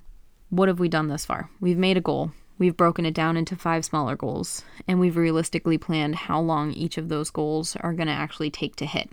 what 0.51 0.69
have 0.69 0.79
we 0.79 0.91
done 0.91 1.09
thus 1.09 1.25
far? 1.25 1.49
We've 1.63 1.79
made 1.79 1.97
a 1.97 2.03
goal. 2.03 2.33
We've 2.59 2.77
broken 2.77 3.07
it 3.07 3.15
down 3.15 3.39
into 3.39 3.57
five 3.57 3.87
smaller 3.87 4.17
goals, 4.17 4.65
and 4.87 5.01
we've 5.01 5.17
realistically 5.17 5.79
planned 5.79 6.15
how 6.15 6.43
long 6.43 6.73
each 6.73 6.99
of 6.99 7.09
those 7.09 7.31
goals 7.31 7.75
are 7.77 7.95
going 7.95 8.09
to 8.09 8.13
actually 8.13 8.51
take 8.51 8.77
to 8.77 8.85
hit. 8.85 9.09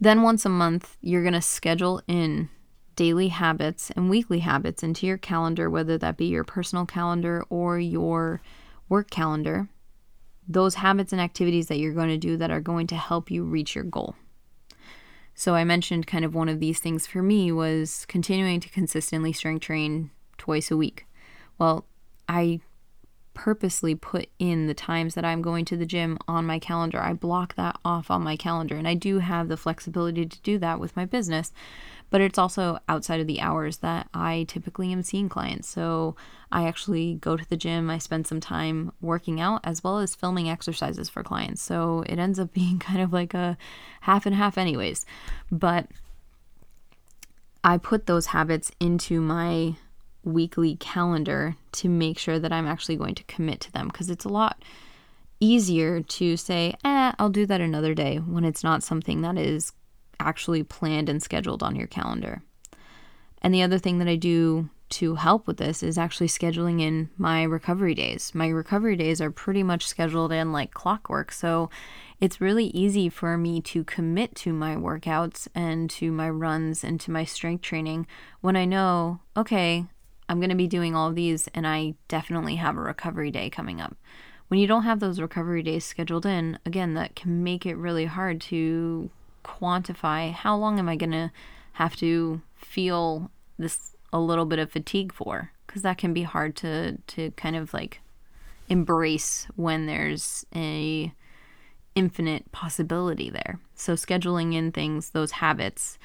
Then, 0.00 0.22
once 0.22 0.46
a 0.46 0.48
month, 0.48 0.96
you're 1.02 1.20
going 1.20 1.34
to 1.34 1.42
schedule 1.42 2.00
in 2.08 2.48
daily 2.96 3.28
habits 3.28 3.90
and 3.90 4.08
weekly 4.08 4.38
habits 4.38 4.82
into 4.82 5.06
your 5.06 5.18
calendar, 5.18 5.68
whether 5.68 5.98
that 5.98 6.16
be 6.16 6.24
your 6.24 6.44
personal 6.44 6.86
calendar 6.86 7.44
or 7.50 7.78
your 7.78 8.40
work 8.88 9.10
calendar. 9.10 9.68
Those 10.48 10.76
habits 10.76 11.12
and 11.12 11.20
activities 11.20 11.68
that 11.68 11.78
you're 11.78 11.94
going 11.94 12.08
to 12.08 12.18
do 12.18 12.36
that 12.36 12.50
are 12.50 12.60
going 12.60 12.86
to 12.88 12.96
help 12.96 13.30
you 13.30 13.44
reach 13.44 13.74
your 13.74 13.84
goal. 13.84 14.16
So, 15.34 15.54
I 15.54 15.64
mentioned 15.64 16.06
kind 16.06 16.24
of 16.24 16.34
one 16.34 16.48
of 16.48 16.60
these 16.60 16.80
things 16.80 17.06
for 17.06 17.22
me 17.22 17.50
was 17.52 18.04
continuing 18.08 18.60
to 18.60 18.68
consistently 18.68 19.32
strength 19.32 19.62
train 19.62 20.10
twice 20.36 20.70
a 20.70 20.76
week. 20.76 21.06
Well, 21.58 21.86
I 22.28 22.60
purposely 23.34 23.94
put 23.94 24.28
in 24.38 24.66
the 24.66 24.74
times 24.74 25.14
that 25.14 25.24
I'm 25.24 25.42
going 25.42 25.64
to 25.66 25.76
the 25.76 25.86
gym 25.86 26.18
on 26.26 26.46
my 26.46 26.58
calendar. 26.58 27.00
I 27.00 27.12
block 27.12 27.54
that 27.54 27.78
off 27.84 28.10
on 28.10 28.22
my 28.22 28.36
calendar, 28.36 28.76
and 28.76 28.88
I 28.88 28.94
do 28.94 29.18
have 29.18 29.48
the 29.48 29.56
flexibility 29.56 30.26
to 30.26 30.40
do 30.40 30.58
that 30.58 30.80
with 30.80 30.96
my 30.96 31.04
business, 31.04 31.52
but 32.10 32.20
it's 32.20 32.38
also 32.38 32.78
outside 32.88 33.20
of 33.20 33.26
the 33.26 33.40
hours 33.40 33.78
that 33.78 34.08
I 34.12 34.44
typically 34.48 34.92
am 34.92 35.02
seeing 35.02 35.28
clients. 35.28 35.68
So 35.68 36.16
I 36.50 36.66
actually 36.66 37.14
go 37.14 37.36
to 37.36 37.48
the 37.48 37.56
gym, 37.56 37.88
I 37.88 37.98
spend 37.98 38.26
some 38.26 38.40
time 38.40 38.92
working 39.00 39.40
out 39.40 39.60
as 39.64 39.84
well 39.84 39.98
as 39.98 40.14
filming 40.14 40.48
exercises 40.48 41.08
for 41.08 41.22
clients. 41.22 41.62
So 41.62 42.04
it 42.06 42.18
ends 42.18 42.38
up 42.38 42.52
being 42.54 42.78
kind 42.78 43.00
of 43.00 43.12
like 43.12 43.34
a 43.34 43.56
half 44.02 44.26
and 44.26 44.34
half, 44.34 44.58
anyways. 44.58 45.06
But 45.50 45.86
I 47.62 47.78
put 47.78 48.06
those 48.06 48.26
habits 48.26 48.72
into 48.80 49.20
my 49.20 49.76
weekly 50.24 50.76
calendar 50.76 51.56
to 51.72 51.88
make 51.88 52.18
sure 52.18 52.38
that 52.38 52.52
I'm 52.52 52.66
actually 52.66 52.96
going 52.96 53.14
to 53.16 53.24
commit 53.24 53.60
to 53.60 53.72
them 53.72 53.88
because 53.88 54.10
it's 54.10 54.24
a 54.24 54.30
lot 54.30 54.62
easier 55.40 56.02
to 56.02 56.36
say, 56.36 56.74
eh, 56.84 57.12
I'll 57.18 57.30
do 57.30 57.46
that 57.46 57.60
another 57.60 57.94
day 57.94 58.18
when 58.18 58.44
it's 58.44 58.62
not 58.62 58.82
something 58.82 59.22
that 59.22 59.38
is 59.38 59.72
actually 60.18 60.62
planned 60.62 61.08
and 61.08 61.22
scheduled 61.22 61.62
on 61.62 61.76
your 61.76 61.86
calendar. 61.86 62.42
And 63.42 63.54
the 63.54 63.62
other 63.62 63.78
thing 63.78 63.98
that 63.98 64.08
I 64.08 64.16
do 64.16 64.68
to 64.90 65.14
help 65.14 65.46
with 65.46 65.56
this 65.56 65.82
is 65.82 65.96
actually 65.96 66.26
scheduling 66.26 66.82
in 66.82 67.08
my 67.16 67.44
recovery 67.44 67.94
days. 67.94 68.34
My 68.34 68.48
recovery 68.48 68.96
days 68.96 69.20
are 69.20 69.30
pretty 69.30 69.62
much 69.62 69.86
scheduled 69.86 70.32
in 70.32 70.52
like 70.52 70.74
clockwork. 70.74 71.30
So 71.32 71.70
it's 72.20 72.40
really 72.40 72.66
easy 72.66 73.08
for 73.08 73.38
me 73.38 73.60
to 73.62 73.84
commit 73.84 74.34
to 74.36 74.52
my 74.52 74.74
workouts 74.74 75.46
and 75.54 75.88
to 75.90 76.10
my 76.10 76.28
runs 76.28 76.82
and 76.82 77.00
to 77.02 77.10
my 77.10 77.24
strength 77.24 77.62
training 77.62 78.06
when 78.40 78.56
I 78.56 78.64
know, 78.64 79.20
okay, 79.36 79.86
I'm 80.30 80.38
going 80.38 80.50
to 80.50 80.56
be 80.56 80.68
doing 80.68 80.94
all 80.94 81.08
of 81.08 81.16
these, 81.16 81.48
and 81.54 81.66
I 81.66 81.94
definitely 82.06 82.54
have 82.54 82.76
a 82.76 82.80
recovery 82.80 83.32
day 83.32 83.50
coming 83.50 83.80
up. 83.80 83.96
When 84.46 84.60
you 84.60 84.68
don't 84.68 84.84
have 84.84 85.00
those 85.00 85.20
recovery 85.20 85.64
days 85.64 85.84
scheduled 85.84 86.24
in, 86.24 86.56
again, 86.64 86.94
that 86.94 87.16
can 87.16 87.42
make 87.42 87.66
it 87.66 87.74
really 87.74 88.06
hard 88.06 88.40
to 88.42 89.10
quantify 89.44 90.32
how 90.32 90.56
long 90.56 90.78
am 90.78 90.88
I 90.88 90.94
going 90.94 91.10
to 91.10 91.32
have 91.72 91.96
to 91.96 92.40
feel 92.54 93.28
this 93.58 93.96
a 94.12 94.20
little 94.20 94.44
bit 94.44 94.60
of 94.60 94.70
fatigue 94.70 95.12
for 95.12 95.50
because 95.66 95.82
that 95.82 95.98
can 95.98 96.12
be 96.12 96.22
hard 96.22 96.54
to 96.56 96.98
to 97.06 97.30
kind 97.32 97.56
of 97.56 97.72
like 97.72 98.00
embrace 98.68 99.48
when 99.56 99.86
there's 99.86 100.46
a 100.54 101.12
infinite 101.96 102.52
possibility 102.52 103.30
there. 103.30 103.58
So 103.74 103.94
scheduling 103.94 104.54
in 104.54 104.70
things, 104.70 105.10
those 105.10 105.32
habits, 105.32 105.98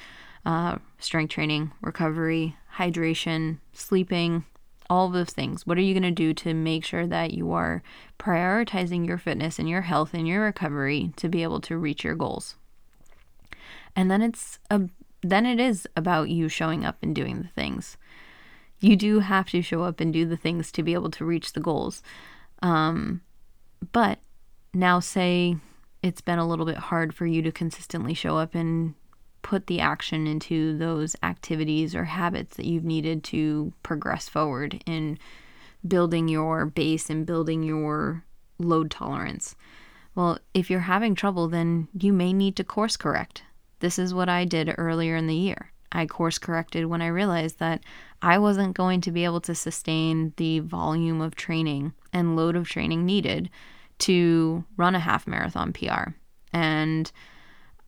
uh, 0.44 0.76
strength 0.98 1.30
training, 1.30 1.72
recovery, 1.80 2.56
hydration, 2.76 3.58
sleeping, 3.72 4.44
all 4.88 5.08
those 5.08 5.30
things. 5.30 5.66
What 5.66 5.78
are 5.78 5.82
you 5.82 5.94
going 5.94 6.02
to 6.02 6.10
do 6.10 6.32
to 6.34 6.54
make 6.54 6.84
sure 6.84 7.06
that 7.06 7.32
you 7.32 7.52
are 7.52 7.82
prioritizing 8.18 9.06
your 9.06 9.18
fitness 9.18 9.58
and 9.58 9.68
your 9.68 9.82
health 9.82 10.14
and 10.14 10.28
your 10.28 10.42
recovery 10.42 11.12
to 11.16 11.28
be 11.28 11.42
able 11.42 11.60
to 11.62 11.76
reach 11.76 12.04
your 12.04 12.14
goals? 12.14 12.56
And 13.94 14.10
then 14.10 14.22
it's 14.22 14.58
a 14.70 14.82
then 15.22 15.46
it 15.46 15.58
is 15.58 15.88
about 15.96 16.28
you 16.28 16.48
showing 16.48 16.84
up 16.84 16.98
and 17.02 17.14
doing 17.14 17.42
the 17.42 17.48
things. 17.48 17.96
You 18.78 18.94
do 18.94 19.20
have 19.20 19.48
to 19.50 19.62
show 19.62 19.82
up 19.82 19.98
and 19.98 20.12
do 20.12 20.26
the 20.26 20.36
things 20.36 20.70
to 20.72 20.82
be 20.82 20.92
able 20.92 21.10
to 21.12 21.24
reach 21.24 21.52
the 21.52 21.60
goals. 21.60 22.02
Um, 22.62 23.22
but 23.92 24.18
now, 24.74 25.00
say 25.00 25.56
it's 26.02 26.20
been 26.20 26.38
a 26.38 26.46
little 26.46 26.66
bit 26.66 26.76
hard 26.76 27.14
for 27.14 27.26
you 27.26 27.42
to 27.42 27.50
consistently 27.50 28.14
show 28.14 28.36
up 28.36 28.54
and 28.54 28.94
put 29.46 29.68
the 29.68 29.78
action 29.78 30.26
into 30.26 30.76
those 30.76 31.14
activities 31.22 31.94
or 31.94 32.02
habits 32.02 32.56
that 32.56 32.66
you've 32.66 32.84
needed 32.84 33.22
to 33.22 33.72
progress 33.84 34.28
forward 34.28 34.82
in 34.86 35.16
building 35.86 36.26
your 36.26 36.66
base 36.66 37.08
and 37.08 37.24
building 37.24 37.62
your 37.62 38.24
load 38.58 38.90
tolerance. 38.90 39.54
Well, 40.16 40.40
if 40.52 40.68
you're 40.68 40.80
having 40.80 41.14
trouble, 41.14 41.46
then 41.46 41.86
you 41.96 42.12
may 42.12 42.32
need 42.32 42.56
to 42.56 42.64
course 42.64 42.96
correct. 42.96 43.44
This 43.78 44.00
is 44.00 44.12
what 44.12 44.28
I 44.28 44.44
did 44.46 44.74
earlier 44.78 45.14
in 45.14 45.28
the 45.28 45.36
year. 45.36 45.70
I 45.92 46.06
course 46.06 46.38
corrected 46.38 46.86
when 46.86 47.00
I 47.00 47.06
realized 47.06 47.60
that 47.60 47.84
I 48.20 48.38
wasn't 48.38 48.76
going 48.76 49.00
to 49.02 49.12
be 49.12 49.24
able 49.24 49.42
to 49.42 49.54
sustain 49.54 50.32
the 50.38 50.58
volume 50.58 51.20
of 51.20 51.36
training 51.36 51.92
and 52.12 52.34
load 52.34 52.56
of 52.56 52.68
training 52.68 53.06
needed 53.06 53.48
to 54.00 54.64
run 54.76 54.96
a 54.96 54.98
half 54.98 55.28
marathon 55.28 55.72
PR. 55.72 56.14
And 56.52 57.12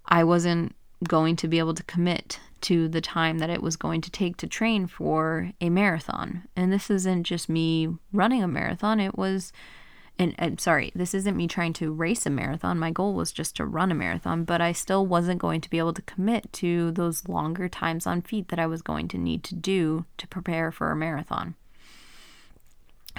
I 0.07 0.23
wasn't 0.23 0.77
going 1.07 1.37
to 1.37 1.49
be 1.49 1.59
able 1.59 1.75
to 1.75 1.83
commit 1.85 2.41
to 2.61 2.89
the 2.89 3.01
time 3.01 3.39
that 3.39 3.51
it 3.51 3.63
was 3.63 3.77
going 3.77 4.01
to 4.01 4.11
take 4.11 4.37
to 4.39 4.47
train 4.47 4.87
for 4.87 5.53
a 5.61 5.71
marathon. 5.71 6.49
And 6.57 6.73
this 6.73 6.91
isn't 6.91 7.25
just 7.25 7.49
me 7.49 7.89
running 8.13 8.43
a 8.43 8.49
marathon, 8.49 8.99
it 8.99 9.17
was 9.17 9.53
and, 10.21 10.35
and 10.37 10.61
sorry, 10.61 10.91
this 10.97 11.15
isn't 11.15 11.37
me 11.37 11.47
trying 11.47 11.73
to 11.75 11.93
race 11.93 12.27
a 12.27 12.31
marathon. 12.31 12.79
My 12.79 12.91
goal 12.91 13.15
was 13.15 13.31
just 13.31 13.55
to 13.57 13.65
run 13.65 13.93
a 13.93 13.95
marathon, 13.95 14.43
but 14.43 14.61
I 14.61 14.73
still 14.73 15.07
wasn't 15.07 15.41
going 15.41 15.61
to 15.61 15.71
be 15.71 15.79
able 15.79 15.93
to 15.93 16.03
commit 16.03 16.53
to 16.55 16.91
those 16.91 17.29
longer 17.29 17.69
times 17.69 18.05
on 18.05 18.23
feet 18.23 18.49
that 18.49 18.59
I 18.59 18.67
was 18.67 18.83
going 18.83 19.07
to 19.09 19.19
need 19.19 19.45
to 19.45 19.55
do 19.55 20.07
to 20.17 20.27
prepare 20.27 20.73
for 20.73 20.91
a 20.91 20.97
marathon. 20.97 21.55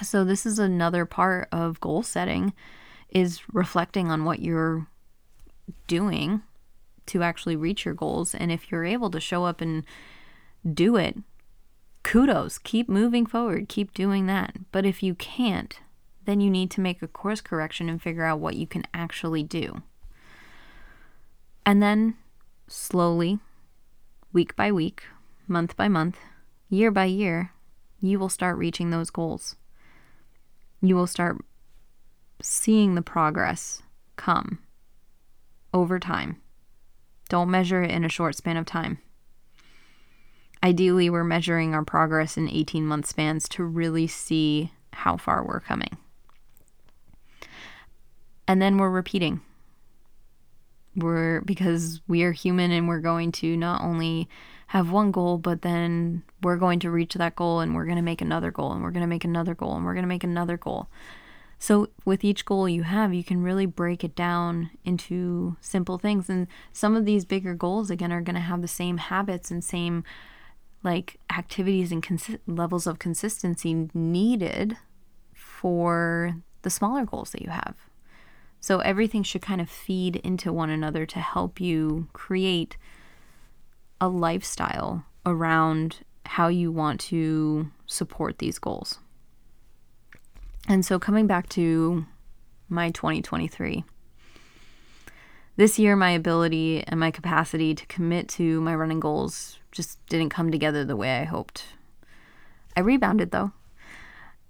So 0.04 0.26
this 0.26 0.46
is 0.46 0.60
another 0.60 1.06
part 1.06 1.48
of 1.54 1.80
goal 1.80 2.04
setting 2.04 2.54
is 3.10 3.42
reflecting 3.54 4.12
on 4.12 4.26
what 4.26 4.40
you're 4.40 4.88
doing 5.88 6.42
to 7.10 7.24
actually 7.24 7.56
reach 7.56 7.86
your 7.86 7.94
goals 7.94 8.34
and 8.34 8.52
if 8.52 8.72
you're 8.72 8.86
able 8.86 9.12
to 9.12 9.20
show 9.20 9.46
up 9.46 9.62
and 9.62 9.84
do 10.74 10.96
it, 10.96 11.18
kudos, 12.04 12.58
keep 12.58 12.90
moving 12.90 13.26
forward, 13.26 13.70
keep 13.70 13.94
doing 13.94 14.26
that. 14.28 14.56
But 14.72 14.86
if 14.86 15.04
you 15.04 15.16
can't, 15.16 15.80
then 16.26 16.40
you 16.42 16.50
need 16.50 16.72
to 16.72 16.82
make 16.82 17.02
a 17.02 17.08
course 17.08 17.42
correction 17.42 17.90
and 17.90 18.02
figure 18.02 18.24
out 18.24 18.40
what 18.40 18.56
you 18.56 18.68
can 18.68 18.84
actually 18.94 19.44
do. 19.44 19.82
And 21.66 21.82
then 21.82 22.16
slowly, 22.68 23.40
week 24.32 24.56
by 24.56 24.72
week, 24.72 25.04
month 25.48 25.76
by 25.76 25.88
month, 25.88 26.18
year 26.70 26.92
by 26.92 27.06
year, 27.06 27.52
you 28.00 28.20
will 28.20 28.30
start 28.30 28.58
reaching 28.58 28.90
those 28.90 29.10
goals. 29.10 29.56
You 30.82 30.96
will 30.96 31.08
start 31.08 31.44
seeing 32.42 32.96
the 32.96 33.02
progress 33.02 33.82
come 34.16 34.60
over 35.74 36.00
time. 36.00 36.42
Don't 37.30 37.52
measure 37.52 37.84
it 37.84 37.92
in 37.92 38.04
a 38.04 38.10
short 38.10 38.36
span 38.36 38.58
of 38.58 38.66
time. 38.66 39.00
Ideally, 40.62 41.10
we're 41.10 41.24
measuring 41.24 41.74
our 41.74 41.86
progress 41.86 42.36
in 42.36 42.50
18 42.50 42.86
month 42.86 43.06
spans 43.06 43.48
to 43.50 43.64
really 43.64 44.08
see 44.08 44.72
how 44.92 45.16
far 45.16 45.46
we're 45.46 45.62
coming. 45.62 45.98
And 48.48 48.62
then 48.62 48.78
we're 48.78 48.90
repeating. 48.90 49.42
We're 50.96 51.42
because 51.42 52.02
we 52.08 52.24
are 52.24 52.32
human 52.32 52.72
and 52.72 52.88
we're 52.88 53.00
going 53.00 53.32
to 53.34 53.56
not 53.56 53.82
only 53.82 54.28
have 54.68 54.92
one 54.92 55.12
goal, 55.12 55.38
but 55.38 55.62
then 55.62 56.24
we're 56.42 56.58
going 56.58 56.80
to 56.80 56.92
reach 56.92 57.14
that 57.14 57.36
goal 57.36 57.60
and 57.60 57.74
we're 57.74 57.86
going 57.86 57.96
to 57.96 58.02
make 58.02 58.22
another 58.22 58.52
goal 58.52 58.74
and 58.74 58.84
we're 58.84 58.92
going 58.92 59.02
to 59.02 59.08
make 59.08 59.24
another 59.24 59.56
goal 59.56 59.76
and 59.76 59.86
we're 59.86 59.94
going 59.94 60.04
to 60.04 60.10
make 60.10 60.24
another 60.24 60.58
goal. 60.58 60.90
So, 61.62 61.90
with 62.06 62.24
each 62.24 62.46
goal 62.46 62.70
you 62.70 62.84
have, 62.84 63.14
you 63.14 63.24
can 63.24 63.44
really 63.44 63.66
break 63.66 64.06
it 64.06 64.16
down 64.16 64.72
into 64.86 65.58
simple 65.60 65.98
things. 65.98 66.30
And 66.30 66.48
some 66.72 66.96
of 66.96 67.04
these 67.04 67.26
bigger 67.26 67.54
goals, 67.54 67.90
again, 67.90 68.14
are 68.14 68.22
going 68.22 68.36
to 68.36 68.42
have 68.42 68.62
the 68.62 68.68
same 68.68 68.98
habits 68.98 69.52
and 69.52 69.62
same 69.62 70.06
like 70.84 71.20
activities 71.30 71.92
and 71.92 72.02
cons- 72.02 72.38
levels 72.48 72.88
of 72.88 72.98
consistency 72.98 73.90
needed 73.94 74.78
for 75.34 76.36
the 76.62 76.70
smaller 76.70 77.04
goals 77.04 77.32
that 77.32 77.42
you 77.42 77.50
have. 77.50 77.76
So 78.62 78.80
everything 78.80 79.24
should 79.24 79.42
kind 79.42 79.60
of 79.60 79.70
feed 79.70 80.18
into 80.18 80.54
one 80.54 80.70
another 80.70 81.06
to 81.08 81.20
help 81.20 81.60
you 81.60 82.08
create 82.14 82.78
a 84.00 84.08
lifestyle 84.08 85.06
around 85.26 85.98
how 86.26 86.48
you 86.48 86.72
want 86.72 87.02
to 87.02 87.70
support 87.86 88.38
these 88.40 88.60
goals. 88.60 89.00
And 90.70 90.86
so 90.86 91.00
coming 91.00 91.26
back 91.26 91.50
to 91.50 92.06
my 92.70 92.92
2023, 92.92 93.84
this 95.56 95.80
year 95.80 95.96
my 95.96 96.12
ability 96.12 96.84
and 96.86 97.00
my 97.00 97.10
capacity 97.10 97.74
to 97.74 97.86
commit 97.88 98.30
to 98.30 98.62
my 98.62 98.76
running 98.76 99.00
goals 99.00 99.58
just 99.72 99.98
didn't 100.06 100.30
come 100.30 100.52
together 100.52 100.86
the 100.86 100.96
way 100.96 101.18
I 101.18 101.24
hoped. 101.24 101.66
I 102.78 102.82
rebounded 102.82 103.32
though. 103.32 103.52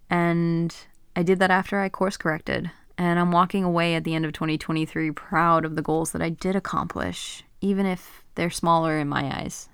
And 0.09 0.75
I 1.15 1.23
did 1.23 1.39
that 1.39 1.51
after 1.51 1.79
I 1.79 1.87
course 1.87 2.17
corrected. 2.17 2.69
And 2.97 3.17
I'm 3.17 3.31
walking 3.31 3.63
away 3.63 3.95
at 3.95 4.03
the 4.03 4.13
end 4.13 4.25
of 4.25 4.33
2023 4.33 5.11
proud 5.11 5.63
of 5.63 5.77
the 5.77 5.81
goals 5.81 6.11
that 6.11 6.21
I 6.21 6.27
did 6.27 6.53
accomplish, 6.53 7.45
even 7.61 7.85
if 7.85 8.25
they're 8.35 8.49
smaller 8.49 8.99
in 8.99 9.07
my 9.07 9.39
eyes. 9.39 9.69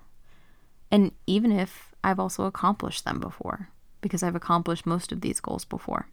And 0.91 1.11
even 1.25 1.51
if 1.51 1.95
I've 2.03 2.19
also 2.19 2.43
accomplished 2.43 3.03
them 3.03 3.19
before, 3.19 3.69
because 3.99 4.21
I've 4.21 4.35
accomplished 4.35 4.85
most 4.85 5.11
of 5.11 5.21
these 5.21 5.39
goals 5.39 5.65
before. 5.65 6.07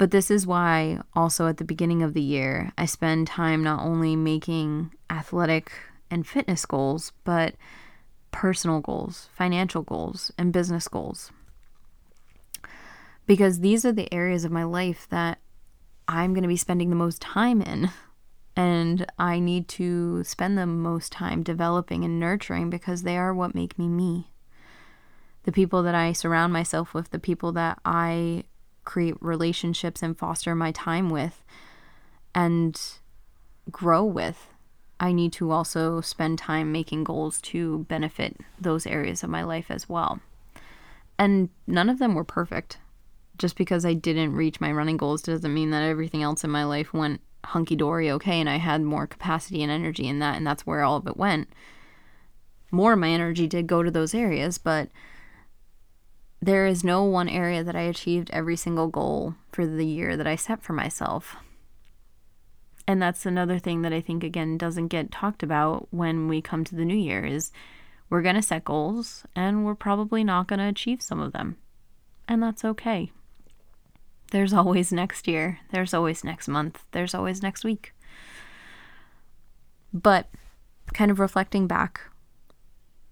But 0.00 0.10
this 0.10 0.30
is 0.30 0.46
why, 0.46 0.98
also 1.14 1.46
at 1.46 1.58
the 1.58 1.64
beginning 1.64 2.02
of 2.02 2.14
the 2.14 2.22
year, 2.22 2.72
I 2.78 2.86
spend 2.86 3.26
time 3.26 3.62
not 3.62 3.84
only 3.84 4.16
making 4.16 4.92
athletic 5.10 5.70
and 6.10 6.26
fitness 6.26 6.64
goals, 6.64 7.12
but 7.22 7.54
personal 8.30 8.80
goals, 8.80 9.28
financial 9.34 9.82
goals, 9.82 10.32
and 10.38 10.54
business 10.54 10.88
goals 10.88 11.30
because 13.30 13.60
these 13.60 13.84
are 13.84 13.92
the 13.92 14.12
areas 14.12 14.44
of 14.44 14.50
my 14.50 14.64
life 14.64 15.06
that 15.10 15.38
I'm 16.08 16.34
going 16.34 16.42
to 16.42 16.48
be 16.48 16.56
spending 16.56 16.90
the 16.90 16.96
most 16.96 17.22
time 17.22 17.62
in. 17.62 17.90
And 18.56 19.06
I 19.20 19.38
need 19.38 19.68
to 19.68 20.24
spend 20.24 20.58
the 20.58 20.66
most 20.66 21.12
time 21.12 21.44
developing 21.44 22.04
and 22.04 22.18
nurturing 22.18 22.70
because 22.70 23.02
they 23.02 23.16
are 23.16 23.32
what 23.32 23.54
make 23.54 23.78
me 23.78 23.86
me. 23.86 24.32
The 25.44 25.52
people 25.52 25.84
that 25.84 25.94
I 25.94 26.12
surround 26.12 26.52
myself 26.52 26.92
with, 26.92 27.10
the 27.10 27.20
people 27.20 27.52
that 27.52 27.78
I 27.84 28.42
create 28.90 29.14
relationships 29.20 30.02
and 30.02 30.18
foster 30.18 30.52
my 30.52 30.72
time 30.72 31.10
with 31.10 31.44
and 32.34 32.80
grow 33.70 34.04
with, 34.04 34.48
I 34.98 35.12
need 35.12 35.32
to 35.34 35.52
also 35.52 36.00
spend 36.00 36.40
time 36.40 36.72
making 36.72 37.04
goals 37.04 37.40
to 37.42 37.86
benefit 37.88 38.36
those 38.60 38.88
areas 38.88 39.22
of 39.22 39.30
my 39.30 39.44
life 39.44 39.70
as 39.70 39.88
well. 39.88 40.18
And 41.20 41.50
none 41.68 41.88
of 41.88 42.00
them 42.00 42.16
were 42.16 42.24
perfect 42.24 42.78
just 43.38 43.56
because 43.56 43.86
I 43.86 43.94
didn't 43.94 44.34
reach 44.34 44.60
my 44.60 44.72
running 44.72 44.96
goals 44.96 45.22
doesn't 45.22 45.54
mean 45.54 45.70
that 45.70 45.88
everything 45.88 46.24
else 46.24 46.42
in 46.42 46.50
my 46.50 46.64
life 46.64 46.92
went 46.92 47.20
hunky 47.44 47.76
dory 47.76 48.10
okay 48.10 48.40
and 48.40 48.50
I 48.50 48.56
had 48.56 48.82
more 48.82 49.06
capacity 49.06 49.62
and 49.62 49.70
energy 49.70 50.08
in 50.08 50.18
that 50.18 50.36
and 50.36 50.44
that's 50.44 50.66
where 50.66 50.82
all 50.82 50.96
of 50.96 51.06
it 51.06 51.16
went. 51.16 51.48
More 52.72 52.94
of 52.94 52.98
my 52.98 53.08
energy 53.08 53.46
did 53.46 53.68
go 53.68 53.84
to 53.84 53.90
those 53.90 54.14
areas, 54.14 54.58
but 54.58 54.88
there 56.42 56.66
is 56.66 56.82
no 56.82 57.04
one 57.04 57.28
area 57.28 57.62
that 57.62 57.76
I 57.76 57.82
achieved 57.82 58.30
every 58.32 58.56
single 58.56 58.88
goal 58.88 59.34
for 59.52 59.66
the 59.66 59.86
year 59.86 60.16
that 60.16 60.26
I 60.26 60.36
set 60.36 60.62
for 60.62 60.72
myself. 60.72 61.36
And 62.86 63.00
that's 63.00 63.26
another 63.26 63.58
thing 63.58 63.82
that 63.82 63.92
I 63.92 64.00
think 64.00 64.24
again 64.24 64.58
doesn't 64.58 64.88
get 64.88 65.12
talked 65.12 65.42
about 65.42 65.88
when 65.90 66.28
we 66.28 66.40
come 66.40 66.64
to 66.64 66.74
the 66.74 66.84
new 66.84 66.96
year 66.96 67.24
is 67.24 67.52
we're 68.08 68.22
going 68.22 68.34
to 68.34 68.42
set 68.42 68.64
goals 68.64 69.24
and 69.36 69.64
we're 69.64 69.74
probably 69.74 70.24
not 70.24 70.48
going 70.48 70.58
to 70.58 70.66
achieve 70.66 71.02
some 71.02 71.20
of 71.20 71.32
them. 71.32 71.56
And 72.26 72.42
that's 72.42 72.64
okay. 72.64 73.12
There's 74.32 74.52
always 74.52 74.92
next 74.92 75.28
year. 75.28 75.60
There's 75.72 75.94
always 75.94 76.24
next 76.24 76.48
month. 76.48 76.84
There's 76.92 77.14
always 77.14 77.42
next 77.42 77.64
week. 77.64 77.92
But 79.92 80.28
kind 80.94 81.10
of 81.10 81.20
reflecting 81.20 81.66
back, 81.66 82.00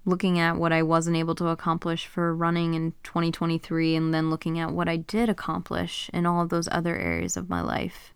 looking 0.09 0.39
at 0.39 0.57
what 0.57 0.73
I 0.73 0.83
wasn't 0.83 1.17
able 1.17 1.35
to 1.37 1.49
accomplish 1.49 2.07
for 2.07 2.35
running 2.35 2.75
in 2.75 2.93
2023, 3.03 3.95
and 3.95 4.13
then 4.13 4.31
looking 4.31 4.59
at 4.59 4.73
what 4.73 4.89
I 4.89 4.97
did 4.97 5.29
accomplish 5.29 6.11
in 6.13 6.27
all 6.27 6.43
of 6.43 6.49
those 6.49 6.69
other 6.73 6.97
areas 6.97 7.37
of 7.37 7.49
my 7.49 7.61
life, 7.61 8.13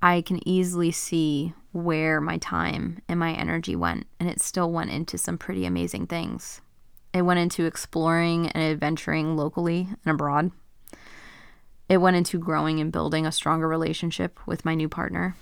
I 0.00 0.20
can 0.20 0.46
easily 0.48 0.90
see 0.90 1.54
where 1.72 2.20
my 2.20 2.38
time 2.38 3.02
and 3.08 3.18
my 3.18 3.32
energy 3.32 3.74
went, 3.74 4.06
and 4.20 4.28
it 4.28 4.40
still 4.40 4.70
went 4.70 4.90
into 4.90 5.18
some 5.18 5.38
pretty 5.38 5.66
amazing 5.66 6.06
things. 6.06 6.60
It 7.12 7.22
went 7.22 7.40
into 7.40 7.64
exploring 7.64 8.48
and 8.48 8.62
adventuring 8.62 9.36
locally 9.36 9.88
and 10.04 10.14
abroad 10.14 10.50
it 11.88 11.98
went 11.98 12.16
into 12.16 12.38
growing 12.38 12.80
and 12.80 12.90
building 12.90 13.26
a 13.26 13.32
stronger 13.32 13.68
relationship 13.68 14.38
with 14.46 14.64
my 14.64 14.74
new 14.74 14.88
partner. 14.88 15.36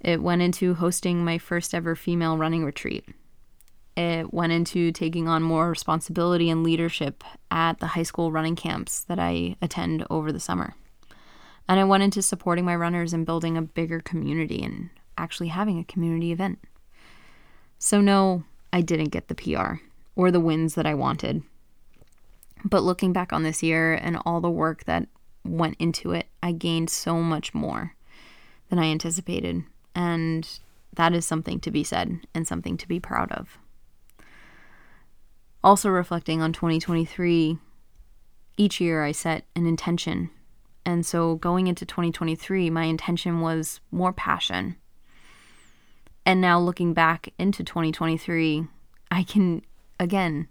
It 0.00 0.22
went 0.22 0.42
into 0.42 0.74
hosting 0.74 1.24
my 1.24 1.38
first 1.38 1.74
ever 1.74 1.94
female 1.96 2.38
running 2.38 2.64
retreat. 2.64 3.04
It 4.00 4.32
went 4.32 4.50
into 4.50 4.92
taking 4.92 5.28
on 5.28 5.42
more 5.42 5.68
responsibility 5.68 6.48
and 6.48 6.64
leadership 6.64 7.22
at 7.50 7.80
the 7.80 7.88
high 7.88 8.02
school 8.02 8.32
running 8.32 8.56
camps 8.56 9.02
that 9.04 9.18
I 9.18 9.56
attend 9.60 10.06
over 10.08 10.32
the 10.32 10.40
summer. 10.40 10.74
And 11.68 11.78
I 11.78 11.84
went 11.84 12.02
into 12.02 12.22
supporting 12.22 12.64
my 12.64 12.74
runners 12.74 13.12
and 13.12 13.26
building 13.26 13.58
a 13.58 13.62
bigger 13.62 14.00
community 14.00 14.62
and 14.62 14.88
actually 15.18 15.48
having 15.48 15.78
a 15.78 15.84
community 15.84 16.32
event. 16.32 16.60
So, 17.78 18.00
no, 18.00 18.44
I 18.72 18.80
didn't 18.80 19.10
get 19.10 19.28
the 19.28 19.34
PR 19.34 19.82
or 20.16 20.30
the 20.30 20.40
wins 20.40 20.76
that 20.76 20.86
I 20.86 20.94
wanted. 20.94 21.42
But 22.64 22.82
looking 22.82 23.12
back 23.12 23.34
on 23.34 23.42
this 23.42 23.62
year 23.62 23.92
and 23.92 24.16
all 24.24 24.40
the 24.40 24.48
work 24.48 24.84
that 24.84 25.08
went 25.44 25.76
into 25.78 26.12
it, 26.12 26.26
I 26.42 26.52
gained 26.52 26.88
so 26.88 27.20
much 27.20 27.52
more 27.52 27.94
than 28.70 28.78
I 28.78 28.84
anticipated. 28.84 29.62
And 29.94 30.48
that 30.94 31.12
is 31.12 31.26
something 31.26 31.60
to 31.60 31.70
be 31.70 31.84
said 31.84 32.20
and 32.34 32.48
something 32.48 32.78
to 32.78 32.88
be 32.88 32.98
proud 32.98 33.30
of. 33.32 33.58
Also, 35.62 35.90
reflecting 35.90 36.40
on 36.40 36.52
2023, 36.52 37.58
each 38.56 38.80
year 38.80 39.04
I 39.04 39.12
set 39.12 39.44
an 39.54 39.66
intention. 39.66 40.30
And 40.86 41.04
so 41.04 41.36
going 41.36 41.66
into 41.66 41.84
2023, 41.84 42.70
my 42.70 42.84
intention 42.84 43.40
was 43.40 43.80
more 43.90 44.12
passion. 44.12 44.76
And 46.24 46.40
now 46.40 46.58
looking 46.58 46.94
back 46.94 47.32
into 47.38 47.62
2023, 47.62 48.66
I 49.10 49.22
can 49.22 49.62
again 49.98 50.48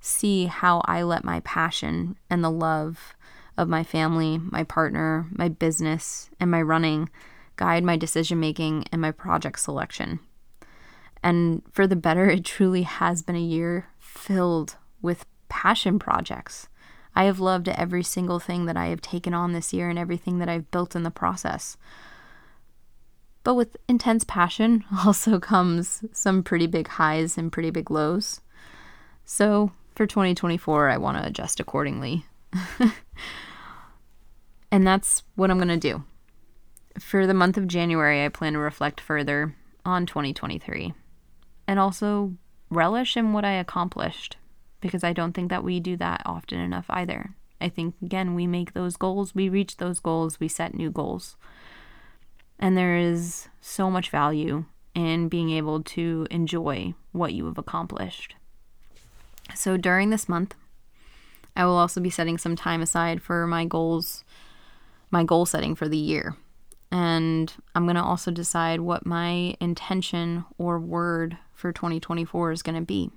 see 0.00 0.46
how 0.46 0.82
I 0.86 1.02
let 1.02 1.24
my 1.24 1.40
passion 1.40 2.16
and 2.28 2.42
the 2.42 2.50
love 2.50 3.14
of 3.56 3.68
my 3.68 3.84
family, 3.84 4.38
my 4.38 4.64
partner, 4.64 5.26
my 5.30 5.48
business, 5.48 6.30
and 6.40 6.50
my 6.50 6.62
running 6.62 7.08
guide 7.56 7.84
my 7.84 7.96
decision 7.96 8.40
making 8.40 8.84
and 8.90 9.02
my 9.02 9.12
project 9.12 9.60
selection. 9.60 10.18
And 11.22 11.62
for 11.70 11.86
the 11.86 11.96
better, 11.96 12.30
it 12.30 12.44
truly 12.44 12.82
has 12.82 13.20
been 13.22 13.36
a 13.36 13.40
year 13.40 13.86
filled 14.10 14.76
with 15.00 15.24
passion 15.48 15.98
projects. 15.98 16.68
I 17.14 17.24
have 17.24 17.40
loved 17.40 17.68
every 17.68 18.02
single 18.02 18.38
thing 18.38 18.66
that 18.66 18.76
I 18.76 18.86
have 18.86 19.00
taken 19.00 19.34
on 19.34 19.52
this 19.52 19.72
year 19.72 19.88
and 19.88 19.98
everything 19.98 20.38
that 20.38 20.48
I've 20.48 20.70
built 20.70 20.94
in 20.94 21.02
the 21.02 21.10
process. 21.10 21.76
But 23.42 23.54
with 23.54 23.76
intense 23.88 24.24
passion 24.24 24.84
also 25.04 25.38
comes 25.38 26.04
some 26.12 26.42
pretty 26.42 26.66
big 26.66 26.88
highs 26.88 27.38
and 27.38 27.52
pretty 27.52 27.70
big 27.70 27.90
lows. 27.90 28.40
So 29.24 29.72
for 29.94 30.06
2024, 30.06 30.88
I 30.88 30.96
want 30.96 31.18
to 31.18 31.26
adjust 31.26 31.60
accordingly. 31.60 32.24
and 34.70 34.86
that's 34.86 35.22
what 35.36 35.50
I'm 35.50 35.58
going 35.58 35.68
to 35.68 35.76
do. 35.76 36.04
For 36.98 37.26
the 37.26 37.34
month 37.34 37.56
of 37.56 37.68
January, 37.68 38.24
I 38.24 38.28
plan 38.28 38.54
to 38.54 38.58
reflect 38.58 39.00
further 39.00 39.54
on 39.84 40.06
2023 40.06 40.92
and 41.66 41.78
also 41.78 42.34
relish 42.70 43.16
in 43.16 43.32
what 43.32 43.44
I 43.44 43.52
accomplished 43.52 44.36
because 44.80 45.04
I 45.04 45.12
don't 45.12 45.32
think 45.32 45.50
that 45.50 45.64
we 45.64 45.80
do 45.80 45.96
that 45.96 46.22
often 46.24 46.58
enough 46.58 46.86
either. 46.88 47.34
I 47.60 47.68
think, 47.68 47.94
again, 48.02 48.34
we 48.34 48.46
make 48.46 48.72
those 48.72 48.96
goals, 48.96 49.34
we 49.34 49.48
reach 49.48 49.76
those 49.76 50.00
goals, 50.00 50.40
we 50.40 50.48
set 50.48 50.74
new 50.74 50.90
goals. 50.90 51.36
And 52.58 52.76
there 52.76 52.96
is 52.96 53.48
so 53.60 53.90
much 53.90 54.10
value 54.10 54.64
in 54.94 55.28
being 55.28 55.50
able 55.50 55.82
to 55.82 56.26
enjoy 56.30 56.94
what 57.12 57.32
you 57.32 57.46
have 57.46 57.58
accomplished. 57.58 58.34
So 59.54 59.76
during 59.76 60.10
this 60.10 60.28
month, 60.28 60.54
I 61.56 61.64
will 61.64 61.76
also 61.76 62.00
be 62.00 62.10
setting 62.10 62.38
some 62.38 62.56
time 62.56 62.80
aside 62.80 63.20
for 63.22 63.46
my 63.46 63.64
goals, 63.64 64.24
my 65.10 65.24
goal 65.24 65.44
setting 65.46 65.74
for 65.74 65.88
the 65.88 65.98
year. 65.98 66.36
And 66.92 67.52
I'm 67.74 67.84
going 67.84 67.96
to 67.96 68.02
also 68.02 68.30
decide 68.30 68.80
what 68.80 69.06
my 69.06 69.54
intention 69.60 70.44
or 70.58 70.80
word 70.80 71.38
for 71.54 71.72
2024 71.72 72.52
is 72.52 72.62
going 72.62 72.74
to 72.74 72.84
be. 72.84 73.10